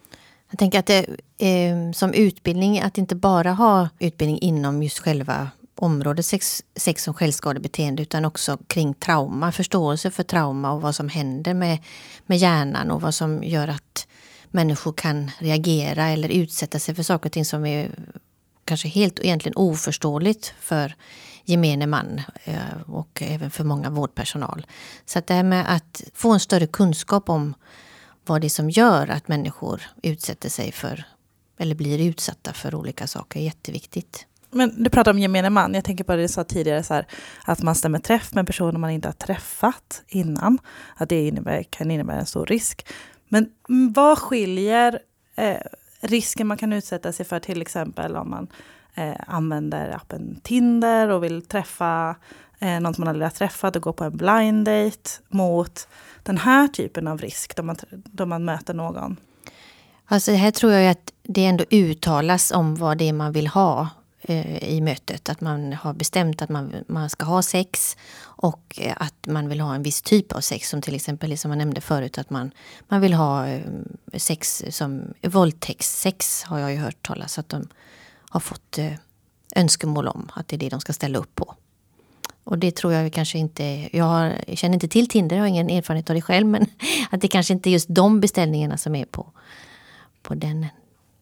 Jag 0.50 0.58
tänker 0.58 0.78
att 0.78 0.86
det 0.86 1.06
eh, 1.38 1.92
som 1.92 2.12
utbildning, 2.12 2.80
att 2.80 2.98
inte 2.98 3.16
bara 3.16 3.52
ha 3.52 3.88
utbildning 3.98 4.38
inom 4.38 4.82
just 4.82 4.98
själva 4.98 5.50
området 5.78 6.26
sex, 6.26 6.64
sex 6.76 7.04
som 7.04 7.14
självskadebeteende 7.14 8.02
utan 8.02 8.24
också 8.24 8.58
kring 8.66 8.94
trauma, 8.94 9.52
förståelse 9.52 10.10
för 10.10 10.22
trauma 10.22 10.72
och 10.72 10.82
vad 10.82 10.94
som 10.94 11.08
händer 11.08 11.54
med, 11.54 11.78
med 12.26 12.38
hjärnan 12.38 12.90
och 12.90 13.00
vad 13.00 13.14
som 13.14 13.44
gör 13.44 13.68
att 13.68 14.06
människor 14.50 14.92
kan 14.92 15.30
reagera 15.38 16.08
eller 16.08 16.28
utsätta 16.28 16.78
sig 16.78 16.94
för 16.94 17.02
saker 17.02 17.28
och 17.28 17.32
ting 17.32 17.44
som 17.44 17.66
är 17.66 17.90
kanske 18.64 18.88
helt 18.88 19.18
och 19.18 19.24
egentligen 19.24 19.56
oförståeligt 19.56 20.54
för 20.60 20.94
gemene 21.44 21.86
man 21.86 22.20
eh, 22.44 22.80
och 22.86 23.22
även 23.22 23.50
för 23.50 23.64
många 23.64 23.90
vårdpersonal. 23.90 24.66
Så 25.06 25.18
att 25.18 25.26
det 25.26 25.34
här 25.34 25.42
med 25.42 25.74
att 25.74 26.02
få 26.14 26.32
en 26.32 26.40
större 26.40 26.66
kunskap 26.66 27.28
om 27.28 27.54
vad 28.26 28.40
det 28.40 28.46
är 28.46 28.48
som 28.48 28.70
gör 28.70 29.08
att 29.08 29.28
människor 29.28 29.82
utsätter 30.02 30.48
sig 30.48 30.72
för 30.72 31.04
eller 31.58 31.74
blir 31.74 31.98
utsatta 31.98 32.52
för 32.52 32.74
olika 32.74 33.06
saker 33.06 33.40
är 33.40 33.44
jätteviktigt. 33.44 34.26
Men 34.50 34.82
du 34.82 34.90
pratar 34.90 35.10
om 35.10 35.18
gemene 35.18 35.50
man. 35.50 35.74
Jag 35.74 35.84
tänker 35.84 36.04
på 36.04 36.16
det 36.16 36.22
du 36.22 36.28
sa 36.28 36.44
tidigare, 36.44 36.82
så 36.82 36.94
här, 36.94 37.06
att 37.44 37.62
man 37.62 37.74
stämmer 37.74 37.98
träff 37.98 38.34
med 38.34 38.46
personer 38.46 38.78
man 38.78 38.90
inte 38.90 39.08
har 39.08 39.12
träffat 39.12 40.02
innan. 40.08 40.58
Att 40.96 41.08
det 41.08 41.28
innebär, 41.28 41.62
kan 41.62 41.90
innebära 41.90 42.20
en 42.20 42.26
stor 42.26 42.46
risk. 42.46 42.86
Men 43.28 43.50
vad 43.94 44.18
skiljer 44.18 44.98
eh, 45.36 45.56
risken 46.00 46.46
man 46.46 46.56
kan 46.56 46.72
utsätta 46.72 47.12
sig 47.12 47.26
för 47.26 47.40
till 47.40 47.62
exempel 47.62 48.16
om 48.16 48.30
man 48.30 48.48
eh, 48.94 49.14
använder 49.26 49.96
appen 49.96 50.40
Tinder 50.42 51.08
och 51.08 51.24
vill 51.24 51.42
träffa 51.42 52.16
eh, 52.58 52.80
någon 52.80 52.94
som 52.94 53.04
man 53.04 53.08
aldrig 53.08 53.26
har 53.26 53.30
träffat 53.30 53.76
och 53.76 53.82
gå 53.82 53.92
på 53.92 54.04
en 54.04 54.16
blind 54.16 54.64
date 54.64 55.10
mot 55.28 55.88
den 56.22 56.38
här 56.38 56.68
typen 56.68 57.08
av 57.08 57.18
risk 57.18 57.56
då 57.56 57.62
man, 57.62 57.76
då 57.90 58.26
man 58.26 58.44
möter 58.44 58.74
någon? 58.74 59.16
Alltså 60.04 60.32
här 60.32 60.50
tror 60.50 60.72
jag 60.72 60.90
att 60.90 61.12
det 61.22 61.44
ändå 61.44 61.64
uttalas 61.70 62.50
om 62.50 62.74
vad 62.74 62.98
det 62.98 63.08
är 63.08 63.12
man 63.12 63.32
vill 63.32 63.46
ha 63.46 63.88
Eh, 64.30 64.64
i 64.64 64.80
mötet. 64.80 65.28
Att 65.28 65.40
man 65.40 65.72
har 65.72 65.92
bestämt 65.92 66.42
att 66.42 66.48
man, 66.48 66.74
man 66.86 67.10
ska 67.10 67.26
ha 67.26 67.42
sex 67.42 67.96
och 68.20 68.78
eh, 68.80 68.94
att 68.96 69.26
man 69.26 69.48
vill 69.48 69.60
ha 69.60 69.74
en 69.74 69.82
viss 69.82 70.02
typ 70.02 70.32
av 70.32 70.40
sex. 70.40 70.68
Som 70.68 70.82
till 70.82 70.94
exempel 70.94 71.38
som 71.38 71.50
jag 71.50 71.58
nämnde 71.58 71.80
förut 71.80 72.18
att 72.18 72.30
man, 72.30 72.50
man 72.88 73.00
vill 73.00 73.14
ha 73.14 73.46
eh, 73.46 73.62
sex 74.14 74.64
som 74.70 75.14
våldtäktssex 75.22 76.42
har 76.42 76.58
jag 76.58 76.72
ju 76.72 76.78
hört 76.78 77.06
talas 77.06 77.38
att 77.38 77.48
de 77.48 77.68
har 78.30 78.40
fått 78.40 78.78
önskemål 79.56 80.08
om 80.08 80.30
att 80.34 80.48
det 80.48 80.56
är 80.56 80.58
det 80.58 80.68
de 80.68 80.80
ska 80.80 80.92
ställa 80.92 81.18
upp 81.18 81.34
på. 81.34 81.54
Och 82.44 82.58
det 82.58 82.76
tror 82.76 82.92
jag 82.92 83.12
kanske 83.12 83.38
inte, 83.38 83.88
jag, 83.92 84.04
har, 84.04 84.34
jag 84.46 84.58
känner 84.58 84.74
inte 84.74 84.88
till 84.88 85.08
Tinder, 85.08 85.36
jag 85.36 85.42
har 85.42 85.48
ingen 85.48 85.70
erfarenhet 85.70 86.10
av 86.10 86.16
det 86.16 86.22
själv, 86.22 86.46
men 86.46 86.66
att 87.10 87.20
det 87.20 87.28
kanske 87.28 87.52
inte 87.52 87.70
är 87.70 87.72
just 87.72 87.88
de 87.90 88.20
beställningarna 88.20 88.76
som 88.76 88.94
är 88.94 89.04
på, 89.04 89.26
på 90.22 90.34
den 90.34 90.66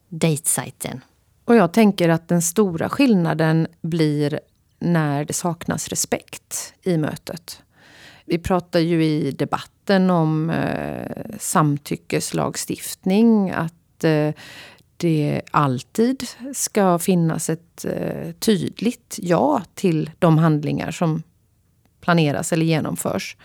dejtsajten. 0.09 1.01
Och 1.47 1.55
jag 1.55 1.73
tänker 1.73 2.09
att 2.09 2.27
den 2.27 2.41
stora 2.41 2.89
skillnaden 2.89 3.67
blir 3.81 4.39
när 4.79 5.25
det 5.25 5.33
saknas 5.33 5.87
respekt 5.87 6.73
i 6.83 6.97
mötet. 6.97 7.61
Vi 8.25 8.37
pratar 8.37 8.79
ju 8.79 9.05
i 9.05 9.31
debatten 9.31 10.09
om 10.09 10.49
eh, 10.49 11.11
samtyckeslagstiftning, 11.39 13.51
att 13.51 14.03
eh, 14.03 14.31
det 14.97 15.41
alltid 15.51 16.23
ska 16.53 16.99
finnas 16.99 17.49
ett 17.49 17.85
eh, 17.85 18.31
tydligt 18.31 19.19
ja 19.21 19.61
till 19.73 20.11
de 20.19 20.37
handlingar 20.37 20.91
som 20.91 21.23
planeras 22.01 22.53
eller 22.53 22.65
genomförs. 22.65 23.37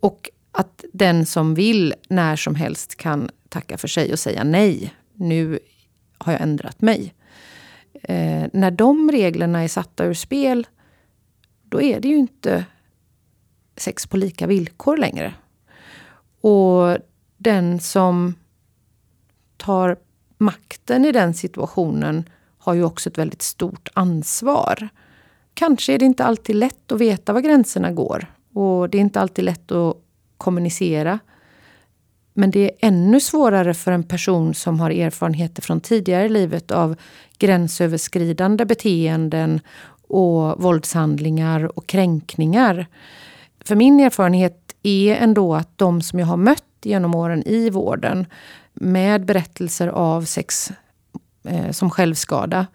Och 0.00 0.30
att 0.52 0.84
den 0.92 1.26
som 1.26 1.54
vill 1.54 1.94
när 2.08 2.36
som 2.36 2.54
helst 2.54 2.96
kan 2.96 3.30
tacka 3.48 3.78
för 3.78 3.88
sig 3.88 4.12
och 4.12 4.18
säga 4.18 4.44
nej. 4.44 4.94
Nu 5.14 5.58
har 6.18 6.32
jag 6.32 6.42
ändrat 6.42 6.80
mig 6.80 7.14
eh, 8.02 8.48
när 8.52 8.70
de 8.70 9.10
reglerna 9.10 9.62
är 9.62 9.68
satta 9.68 10.04
ur 10.04 10.14
spel, 10.14 10.66
då 11.62 11.82
är 11.82 12.00
det 12.00 12.08
ju 12.08 12.16
inte 12.16 12.64
sex 13.76 14.06
på 14.06 14.16
lika 14.16 14.46
villkor 14.46 14.96
längre. 14.96 15.34
Och 16.40 16.98
den 17.36 17.80
som 17.80 18.34
tar 19.56 19.96
makten 20.38 21.04
i 21.04 21.12
den 21.12 21.34
situationen 21.34 22.24
har 22.58 22.74
ju 22.74 22.84
också 22.84 23.08
ett 23.10 23.18
väldigt 23.18 23.42
stort 23.42 23.88
ansvar. 23.94 24.88
Kanske 25.54 25.92
är 25.92 25.98
det 25.98 26.04
inte 26.04 26.24
alltid 26.24 26.56
lätt 26.56 26.92
att 26.92 27.00
veta 27.00 27.32
var 27.32 27.40
gränserna 27.40 27.92
går 27.92 28.26
och 28.52 28.90
det 28.90 28.98
är 28.98 29.02
inte 29.02 29.20
alltid 29.20 29.44
lätt 29.44 29.72
att 29.72 29.96
kommunicera. 30.36 31.18
Men 32.34 32.50
det 32.50 32.60
är 32.60 32.88
ännu 32.88 33.20
svårare 33.20 33.74
för 33.74 33.92
en 33.92 34.02
person 34.02 34.54
som 34.54 34.80
har 34.80 34.90
erfarenheter 34.90 35.62
från 35.62 35.80
tidigare 35.80 36.24
i 36.24 36.28
livet 36.28 36.70
av 36.70 36.96
gränsöverskridande 37.38 38.64
beteenden 38.64 39.60
och 40.08 40.62
våldshandlingar 40.62 41.78
och 41.78 41.86
kränkningar. 41.86 42.86
För 43.64 43.76
min 43.76 44.00
erfarenhet 44.00 44.74
är 44.82 45.16
ändå 45.16 45.54
att 45.54 45.78
de 45.78 46.02
som 46.02 46.18
jag 46.18 46.26
har 46.26 46.36
mött 46.36 46.64
genom 46.82 47.14
åren 47.14 47.42
i 47.42 47.70
vården 47.70 48.26
med 48.72 49.24
berättelser 49.24 49.88
av 49.88 50.22
sex 50.24 50.72
eh, 51.48 51.70
som 51.70 51.90
självskada 51.90 52.66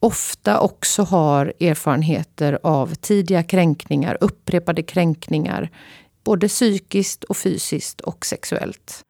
ofta 0.00 0.60
också 0.60 1.02
har 1.02 1.52
erfarenheter 1.60 2.58
av 2.62 2.94
tidiga 2.94 3.42
kränkningar, 3.42 4.18
upprepade 4.20 4.82
kränkningar 4.82 5.70
både 6.24 6.48
psykiskt 6.48 7.24
och 7.24 7.36
fysiskt 7.36 8.00
och 8.00 8.26
sexuellt. 8.26 9.04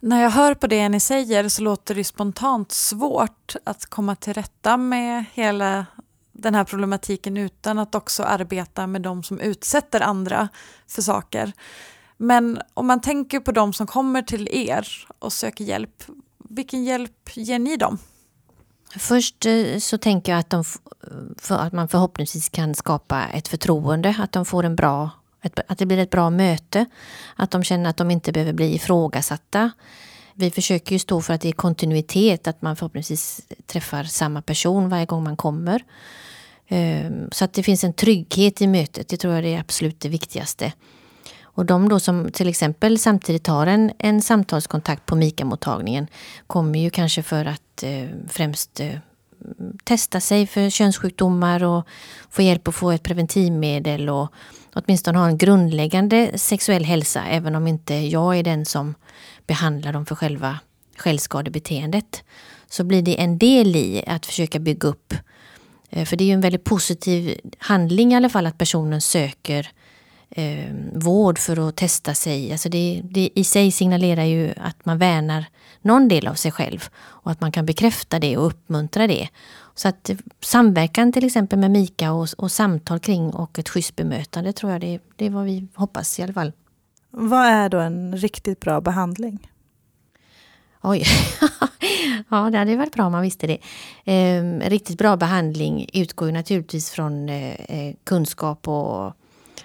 När 0.00 0.22
jag 0.22 0.30
hör 0.30 0.54
på 0.54 0.66
det 0.66 0.88
ni 0.88 1.00
säger 1.00 1.48
så 1.48 1.62
låter 1.62 1.94
det 1.94 2.04
spontant 2.04 2.72
svårt 2.72 3.56
att 3.64 3.86
komma 3.86 4.16
till 4.16 4.34
rätta 4.34 4.76
med 4.76 5.24
hela 5.32 5.86
den 6.32 6.54
här 6.54 6.64
problematiken 6.64 7.36
utan 7.36 7.78
att 7.78 7.94
också 7.94 8.22
arbeta 8.22 8.86
med 8.86 9.02
de 9.02 9.22
som 9.22 9.40
utsätter 9.40 10.00
andra 10.00 10.48
för 10.88 11.02
saker. 11.02 11.52
Men 12.16 12.58
om 12.74 12.86
man 12.86 13.00
tänker 13.00 13.40
på 13.40 13.52
de 13.52 13.72
som 13.72 13.86
kommer 13.86 14.22
till 14.22 14.48
er 14.50 15.06
och 15.18 15.32
söker 15.32 15.64
hjälp, 15.64 16.04
Vilken 16.48 16.84
hjälp 16.84 17.30
ger 17.36 17.58
ni 17.58 17.76
dem? 17.76 17.98
Först 18.98 19.46
eh, 19.46 19.78
så 19.78 19.98
tänker 19.98 20.32
jag 20.32 20.38
att, 20.38 20.50
de, 20.50 20.64
för 21.38 21.58
att 21.58 21.72
man 21.72 21.88
förhoppningsvis 21.88 22.48
kan 22.48 22.74
skapa 22.74 23.24
ett 23.24 23.48
förtroende, 23.48 24.16
att 24.18 24.32
de 24.32 24.44
får 24.44 24.64
en 24.64 24.76
bra 24.76 25.10
ett, 25.44 25.60
att 25.66 25.78
det 25.78 25.86
blir 25.86 25.98
ett 25.98 26.10
bra 26.10 26.30
möte. 26.30 26.86
Att 27.36 27.50
de 27.50 27.64
känner 27.64 27.90
att 27.90 27.96
de 27.96 28.10
inte 28.10 28.32
behöver 28.32 28.52
bli 28.52 28.74
ifrågasatta. 28.74 29.70
Vi 30.34 30.50
försöker 30.50 30.92
ju 30.92 30.98
stå 30.98 31.20
för 31.20 31.34
att 31.34 31.40
det 31.40 31.48
är 31.48 31.52
kontinuitet, 31.52 32.46
att 32.46 32.62
man 32.62 32.76
förhoppningsvis 32.76 33.40
träffar 33.66 34.04
samma 34.04 34.42
person 34.42 34.88
varje 34.88 35.06
gång 35.06 35.24
man 35.24 35.36
kommer. 35.36 35.82
Ehm, 36.68 37.28
så 37.32 37.44
att 37.44 37.52
det 37.52 37.62
finns 37.62 37.84
en 37.84 37.92
trygghet 37.92 38.62
i 38.62 38.66
mötet, 38.66 39.08
det 39.08 39.16
tror 39.16 39.34
jag 39.34 39.46
är 39.46 39.60
absolut 39.60 40.00
det 40.00 40.08
viktigaste. 40.08 40.72
Och 41.42 41.66
de 41.66 41.88
då 41.88 42.00
som 42.00 42.30
till 42.32 42.48
exempel 42.48 42.98
samtidigt 42.98 43.46
har 43.46 43.66
en, 43.66 43.92
en 43.98 44.22
samtalskontakt 44.22 45.06
på 45.06 45.16
MIKA-mottagningen 45.16 46.06
kommer 46.46 46.78
ju 46.78 46.90
kanske 46.90 47.22
för 47.22 47.44
att 47.44 47.82
eh, 47.82 48.08
främst 48.28 48.80
eh, 48.80 48.98
testa 49.84 50.20
sig 50.20 50.46
för 50.46 50.70
könssjukdomar 50.70 51.64
och 51.64 51.86
få 52.30 52.42
hjälp 52.42 52.68
att 52.68 52.74
få 52.74 52.90
ett 52.90 53.02
preventivmedel 53.02 54.08
och 54.08 54.28
åtminstone 54.74 55.18
ha 55.18 55.26
en 55.26 55.38
grundläggande 55.38 56.38
sexuell 56.38 56.84
hälsa 56.84 57.24
även 57.24 57.54
om 57.54 57.66
inte 57.66 57.94
jag 57.94 58.38
är 58.38 58.42
den 58.42 58.66
som 58.66 58.94
behandlar 59.46 59.92
dem 59.92 60.06
för 60.06 60.14
själva 60.14 60.58
självskadebeteendet. 60.96 62.24
Så 62.68 62.84
blir 62.84 63.02
det 63.02 63.20
en 63.20 63.38
del 63.38 63.76
i 63.76 64.04
att 64.06 64.26
försöka 64.26 64.58
bygga 64.58 64.88
upp, 64.88 65.14
eh, 65.90 66.04
för 66.04 66.16
det 66.16 66.24
är 66.24 66.26
ju 66.26 66.32
en 66.32 66.40
väldigt 66.40 66.64
positiv 66.64 67.40
handling 67.58 68.12
i 68.12 68.16
alla 68.16 68.28
fall 68.28 68.46
att 68.46 68.58
personen 68.58 69.00
söker 69.00 69.70
eh, 70.30 70.74
vård 70.92 71.38
för 71.38 71.68
att 71.68 71.76
testa 71.76 72.14
sig. 72.14 72.52
Alltså 72.52 72.68
det, 72.68 73.00
det 73.04 73.30
i 73.34 73.44
sig 73.44 73.70
signalerar 73.70 74.24
ju 74.24 74.54
att 74.56 74.86
man 74.86 74.98
värnar 74.98 75.44
någon 75.82 76.08
del 76.08 76.26
av 76.26 76.34
sig 76.34 76.52
själv 76.52 76.88
och 76.96 77.30
att 77.30 77.40
man 77.40 77.52
kan 77.52 77.66
bekräfta 77.66 78.18
det 78.18 78.36
och 78.36 78.46
uppmuntra 78.46 79.06
det. 79.06 79.28
Så 79.74 79.88
att 79.88 80.10
samverkan 80.40 81.12
till 81.12 81.26
exempel 81.26 81.58
med 81.58 81.70
Mika 81.70 82.12
och, 82.12 82.28
och 82.36 82.52
samtal 82.52 83.00
kring 83.00 83.34
och 83.34 83.58
ett 83.58 83.68
schysst 83.68 83.96
bemötande 83.96 84.52
tror 84.52 84.72
jag 84.72 84.80
det, 84.80 85.00
det 85.16 85.26
är 85.26 85.30
vad 85.30 85.44
vi 85.44 85.66
hoppas 85.74 86.18
i 86.18 86.22
alla 86.22 86.32
fall. 86.32 86.52
Vad 87.10 87.46
är 87.46 87.68
då 87.68 87.78
en 87.78 88.16
riktigt 88.16 88.60
bra 88.60 88.80
behandling? 88.80 89.50
Oj, 90.82 91.04
ja 92.28 92.50
det 92.50 92.58
hade 92.58 92.76
varit 92.76 92.94
bra 92.94 93.06
om 93.06 93.12
man 93.12 93.22
visste 93.22 93.46
det. 93.46 93.58
Eh, 94.12 94.70
riktigt 94.70 94.98
bra 94.98 95.16
behandling 95.16 95.86
utgår 95.92 96.32
naturligtvis 96.32 96.90
från 96.90 97.28
eh, 97.28 97.54
eh, 97.54 97.94
kunskap 98.04 98.68
och 98.68 99.12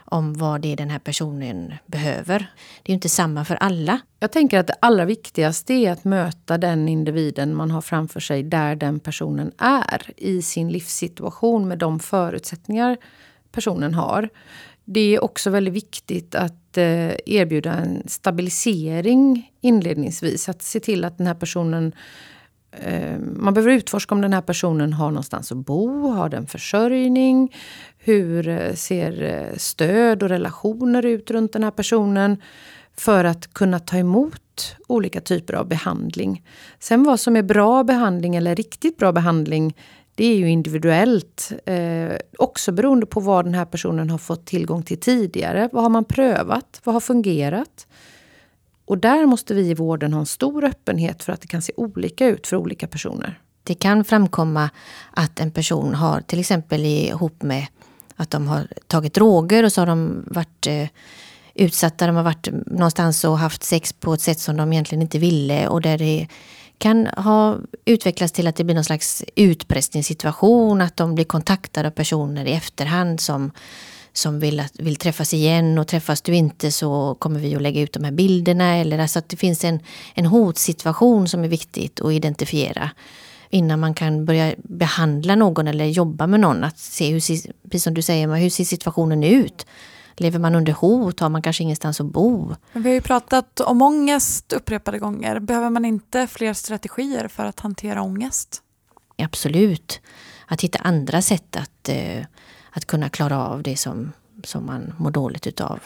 om 0.06 0.34
vad 0.34 0.62
det 0.62 0.72
är 0.72 0.78
den 0.78 0.90
här 0.90 1.00
personen 1.00 1.74
behöver. 1.86 2.40
Det 2.84 2.90
är 2.90 2.92
ju 2.92 2.94
inte 2.94 3.10
samma 3.10 3.46
för 3.46 3.56
alla. 3.56 4.00
Jag 4.20 4.32
tänker 4.32 4.60
att 4.60 4.68
det 4.68 4.76
allra 4.80 5.06
viktigaste 5.06 5.74
är 5.74 5.92
att 5.92 6.04
möta 6.04 6.58
den 6.58 6.90
individen 6.90 7.56
man 7.56 7.72
har 7.72 7.82
framför 7.82 8.20
sig 8.20 8.44
där 8.44 8.76
den 8.76 9.00
personen 9.00 9.52
är 9.58 10.12
i 10.18 10.42
sin 10.42 10.70
livssituation 10.70 11.68
med 11.68 11.78
de 11.78 12.00
förutsättningar 12.00 12.98
personen 13.52 13.94
har. 13.94 14.30
Det 14.86 15.16
är 15.16 15.24
också 15.24 15.50
väldigt 15.50 15.74
viktigt 15.74 16.36
att 16.36 16.78
eh, 16.78 17.12
erbjuda 17.26 17.74
en 17.74 18.04
stabilisering 18.08 19.52
inledningsvis. 19.62 20.50
Att 20.50 20.62
se 20.62 20.80
till 20.80 21.06
att 21.06 21.18
den 21.18 21.28
här 21.28 21.34
personen 21.34 21.94
Eh, 22.72 23.20
man 23.20 23.54
behöver 23.54 23.72
utforska 23.72 24.16
om 24.16 24.22
den 24.22 24.34
här 24.34 24.42
personen 24.42 24.94
har 24.94 25.12
någonstans 25.12 25.52
att 25.52 25.58
bo, 25.58 26.08
har 26.08 26.30
den 26.30 26.48
försörjning? 26.48 27.56
Hur 27.98 28.48
eh, 28.48 28.74
ser 28.74 29.24
eh, 29.24 29.58
stöd 29.58 30.24
och 30.24 30.30
relationer 30.30 31.06
ut 31.06 31.32
runt 31.32 31.54
den 31.54 31.64
här 31.64 31.72
personen? 31.72 32.42
För 32.98 33.24
att 33.26 33.54
kunna 33.54 33.80
ta 33.80 33.98
emot 33.98 34.76
olika 34.88 35.22
typer 35.22 35.54
av 35.54 35.68
behandling. 35.68 36.44
Sen 36.80 37.04
vad 37.04 37.20
som 37.20 37.36
är 37.36 37.44
bra 37.44 37.84
behandling 37.84 38.36
eller 38.36 38.56
riktigt 38.56 38.98
bra 38.98 39.12
behandling 39.12 39.76
det 40.16 40.26
är 40.26 40.36
ju 40.36 40.50
individuellt. 40.50 41.52
Eh, 41.66 42.18
också 42.38 42.72
beroende 42.72 43.06
på 43.06 43.20
vad 43.20 43.46
den 43.46 43.54
här 43.54 43.66
personen 43.66 44.10
har 44.10 44.18
fått 44.18 44.46
tillgång 44.46 44.84
till 44.84 45.00
tidigare. 45.00 45.70
Vad 45.72 45.84
har 45.84 45.90
man 45.90 46.06
prövat? 46.06 46.82
Vad 46.84 46.96
har 46.96 47.00
fungerat? 47.00 47.88
Och 48.90 48.98
där 48.98 49.26
måste 49.26 49.54
vi 49.54 49.70
i 49.70 49.74
vården 49.74 50.14
ha 50.14 50.20
en 50.20 50.26
stor 50.26 50.64
öppenhet 50.64 51.24
för 51.24 51.34
att 51.34 51.42
det 51.42 51.48
kan 51.48 51.62
se 51.62 51.74
olika 51.78 52.28
ut 52.28 52.48
för 52.48 52.56
olika 52.56 52.88
personer. 52.88 53.40
Det 53.64 53.76
kan 53.76 54.04
framkomma 54.04 54.70
att 55.12 55.40
en 55.40 55.52
person 55.52 55.96
har 55.96 56.22
till 56.22 56.40
exempel 56.40 56.86
ihop 56.86 57.44
med 57.44 57.68
att 58.16 58.30
de 58.30 58.48
har 58.48 58.68
tagit 58.88 59.14
droger 59.14 59.64
och 59.64 59.72
så 59.72 59.82
har 59.82 59.86
de 59.86 60.24
varit 60.28 60.68
eh, 60.68 60.88
utsatta, 61.54 62.08
de 62.08 62.16
har 62.16 62.24
varit 62.24 62.48
någonstans 62.66 63.24
och 63.24 63.38
haft 63.38 63.64
sex 63.64 63.94
på 63.94 64.14
ett 64.14 64.22
sätt 64.22 64.40
som 64.40 64.58
de 64.58 64.74
egentligen 64.74 65.02
inte 65.02 65.20
ville 65.20 65.68
och 65.68 65.82
där 65.82 65.98
det 65.98 66.28
kan 66.78 67.08
ha 67.08 67.58
utvecklats 67.86 68.34
till 68.34 68.48
att 68.48 68.56
det 68.56 68.64
blir 68.64 68.76
någon 68.76 68.84
slags 68.84 69.24
utpressningssituation, 69.36 70.82
att 70.82 70.98
de 70.98 71.16
blir 71.16 71.26
kontaktade 71.26 71.88
av 71.88 71.92
personer 71.92 72.46
i 72.46 72.52
efterhand 72.52 73.20
som 73.20 73.52
som 74.14 74.40
vill, 74.40 74.60
att, 74.60 74.80
vill 74.80 74.96
träffas 74.96 75.34
igen 75.34 75.78
och 75.78 75.88
träffas 75.88 76.22
du 76.22 76.36
inte 76.36 76.72
så 76.72 77.16
kommer 77.20 77.40
vi 77.40 77.56
att 77.56 77.62
lägga 77.62 77.82
ut 77.82 77.94
de 77.94 78.04
här 78.04 78.12
bilderna. 78.12 78.76
Eller 78.76 79.00
alltså 79.00 79.20
att 79.20 79.30
det 79.30 79.38
finns 79.38 79.64
en, 79.64 79.80
en 80.14 80.26
hotsituation 80.26 81.28
som 81.28 81.44
är 81.44 81.48
viktigt 81.48 82.02
att 82.02 82.12
identifiera 82.12 82.92
innan 83.50 83.80
man 83.80 83.94
kan 83.94 84.26
börja 84.26 84.54
behandla 84.58 85.36
någon 85.36 85.68
eller 85.68 85.86
jobba 85.86 86.28
med 86.28 86.40
någon. 86.40 86.64
Att 86.64 86.80
se, 86.80 87.12
hur, 87.12 87.20
precis 87.70 87.84
som 87.84 87.94
du 87.94 88.02
säger, 88.02 88.36
hur 88.36 88.50
ser 88.50 88.64
situationen 88.64 89.24
ut? 89.24 89.66
Lever 90.18 90.40
man 90.40 90.56
under 90.56 90.74
hot? 90.74 91.20
Har 91.20 91.30
man 91.30 91.42
kanske 91.42 91.64
ingenstans 91.64 92.02
att 92.02 92.08
bo? 92.08 92.56
Vi 92.74 92.90
har 92.90 92.94
ju 92.94 93.02
pratat 93.02 93.60
om 93.60 93.82
ångest 93.82 94.54
upprepade 94.54 95.00
gånger. 95.00 95.40
Behöver 95.40 95.70
man 95.70 95.86
inte 95.86 96.28
fler 96.28 96.54
strategier 96.54 97.28
för 97.28 97.46
att 97.46 97.60
hantera 97.60 98.02
ångest? 98.02 98.62
Absolut. 99.18 100.02
Att 100.48 100.62
hitta 100.62 100.80
andra 100.80 101.22
sätt 101.22 101.56
att 101.56 101.90
eh, 101.90 102.24
att 102.72 102.86
kunna 102.86 103.10
klara 103.10 103.48
av 103.48 103.64
det 103.64 103.76
som, 103.76 104.12
som 104.44 104.66
man 104.66 104.94
mår 104.98 105.12
dåligt 105.12 105.48
utav. 105.48 105.80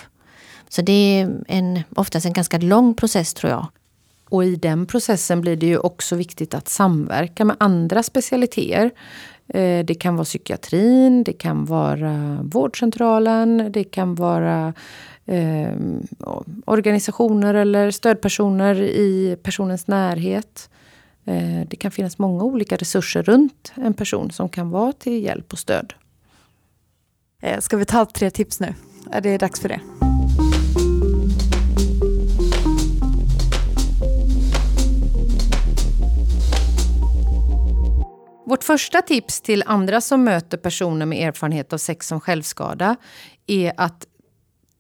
Så 0.70 0.82
det 0.82 0.92
är 1.20 1.44
en, 1.48 1.80
oftast 1.96 2.26
en 2.26 2.34
ganska 2.34 2.58
lång 2.58 2.94
process 2.94 3.34
tror 3.34 3.52
jag. 3.52 3.68
Och 4.30 4.46
i 4.46 4.56
den 4.56 4.86
processen 4.86 5.42
blir 5.42 5.56
det 5.56 5.66
ju 5.66 5.78
också 5.78 6.16
viktigt 6.16 6.54
att 6.54 6.68
samverka 6.68 7.46
med 7.46 7.56
andra 7.60 8.04
specialiteter. 8.04 8.92
Eh, 9.48 9.86
det 9.86 9.96
kan 9.96 10.16
vara 10.16 10.26
psykiatrin, 10.26 11.24
det 11.24 11.34
kan 11.34 11.66
vara 11.66 12.40
vårdcentralen, 12.44 13.72
det 13.72 13.84
kan 13.84 14.16
vara 14.16 14.74
eh, 15.26 15.72
organisationer 16.66 17.54
eller 17.54 17.92
stödpersoner 17.92 18.82
i 18.82 19.38
personens 19.44 19.88
närhet. 19.88 20.70
Eh, 21.26 21.68
det 21.68 21.76
kan 21.76 21.92
finnas 21.92 22.18
många 22.18 22.44
olika 22.44 22.76
resurser 22.76 23.24
runt 23.24 23.74
en 23.76 23.94
person 23.94 24.32
som 24.32 24.50
kan 24.50 24.70
vara 24.70 24.92
till 24.92 25.24
hjälp 25.24 25.54
och 25.54 25.60
stöd. 25.60 25.94
Eh, 27.44 27.60
ska 27.60 27.78
vi 27.78 27.86
ta 27.86 28.06
tre 28.06 28.32
tips 28.32 28.60
nu? 28.60 28.74
Är 29.12 29.22
det 29.22 29.38
dags 29.38 29.60
för 29.60 29.70
det? 29.70 29.80
Vårt 38.46 38.64
första 38.64 39.02
tips 39.02 39.42
till 39.42 39.64
andra 39.66 40.02
som 40.02 40.24
möter 40.24 40.58
personer 40.58 41.06
med 41.06 41.28
erfarenhet 41.28 41.74
av 41.74 41.78
sex 41.78 42.08
som 42.08 42.22
självskada 42.22 42.96
är 43.48 43.74
att 43.78 44.08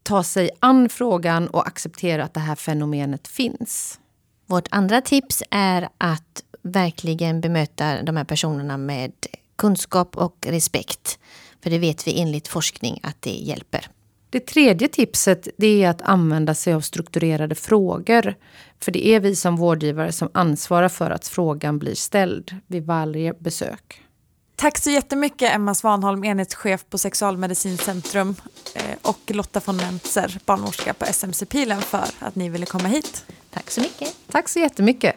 ta 0.03 0.23
sig 0.23 0.49
an 0.59 0.89
frågan 0.89 1.47
och 1.47 1.67
acceptera 1.67 2.23
att 2.23 2.33
det 2.33 2.39
här 2.39 2.55
fenomenet 2.55 3.27
finns. 3.27 3.99
Vårt 4.45 4.67
andra 4.71 5.01
tips 5.01 5.43
är 5.51 5.89
att 5.97 6.43
verkligen 6.61 7.41
bemöta 7.41 8.01
de 8.01 8.17
här 8.17 8.23
personerna 8.23 8.77
med 8.77 9.13
kunskap 9.55 10.17
och 10.17 10.37
respekt. 10.49 11.19
För 11.63 11.69
det 11.69 11.79
vet 11.79 12.07
vi 12.07 12.21
enligt 12.21 12.47
forskning 12.47 12.99
att 13.03 13.21
det 13.21 13.29
hjälper. 13.29 13.87
Det 14.29 14.39
tredje 14.39 14.87
tipset 14.87 15.47
det 15.57 15.83
är 15.83 15.89
att 15.89 16.01
använda 16.01 16.55
sig 16.55 16.73
av 16.73 16.81
strukturerade 16.81 17.55
frågor. 17.55 18.35
För 18.79 18.91
det 18.91 19.07
är 19.07 19.19
vi 19.19 19.35
som 19.35 19.55
vårdgivare 19.55 20.11
som 20.11 20.29
ansvarar 20.33 20.89
för 20.89 21.11
att 21.11 21.27
frågan 21.27 21.79
blir 21.79 21.95
ställd 21.95 22.55
vid 22.67 22.85
varje 22.85 23.33
besök. 23.33 24.01
Tack 24.55 24.77
så 24.77 24.89
jättemycket 24.89 25.55
Emma 25.55 25.75
Svanholm, 25.75 26.23
enhetschef 26.23 26.85
på 26.89 26.97
Sexualmedicincentrum 26.97 28.35
eh, 28.75 28.97
och 29.01 29.19
Lotta 29.27 29.61
von 29.65 29.77
Mentzer, 29.77 30.39
barnmorska 30.45 30.93
på 30.93 31.05
SMC 31.05 31.45
Pilen 31.45 31.81
för 31.81 32.05
att 32.19 32.35
ni 32.35 32.49
ville 32.49 32.65
komma 32.65 32.87
hit. 32.87 33.25
Tack 33.53 33.71
så 33.71 33.81
mycket. 33.81 34.15
Tack 34.31 34.49
så 34.49 34.59
jättemycket. 34.59 35.15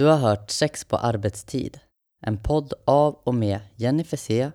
Du 0.00 0.06
har 0.06 0.16
hört 0.16 0.50
Sex 0.50 0.84
på 0.84 0.96
arbetstid. 0.96 1.78
En 2.26 2.38
podd 2.38 2.72
av 2.84 3.14
och 3.24 3.34
med 3.34 3.60
Jenny 3.76 4.04
C, 4.04 4.50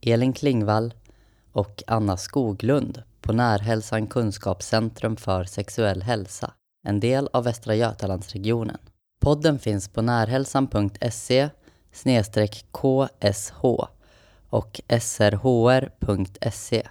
Elin 0.00 0.32
Klingvall 0.32 0.94
och 1.52 1.82
Anna 1.86 2.16
Skoglund 2.16 3.02
på 3.20 3.32
Närhälsan 3.32 4.06
Kunskapscentrum 4.06 5.16
för 5.16 5.44
sexuell 5.44 6.02
hälsa, 6.02 6.52
en 6.86 7.00
del 7.00 7.28
av 7.32 7.44
Västra 7.44 7.74
Götalandsregionen. 7.74 8.78
Podden 9.20 9.58
finns 9.58 9.88
på 9.88 10.02
närhälsan.se 10.02 11.48
ksh 12.72 13.08
och 14.50 14.80
srhr.se. 15.00 16.88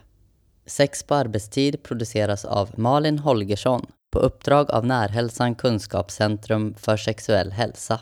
Sex 0.65 1.03
på 1.03 1.15
arbetstid 1.15 1.83
produceras 1.83 2.45
av 2.45 2.69
Malin 2.75 3.19
Holgersson 3.19 3.85
på 4.17 4.21
uppdrag 4.21 4.71
av 4.71 4.85
Närhälsan 4.85 5.55
Kunskapscentrum 5.55 6.75
för 6.77 6.97
sexuell 6.97 7.51
hälsa. 7.51 7.99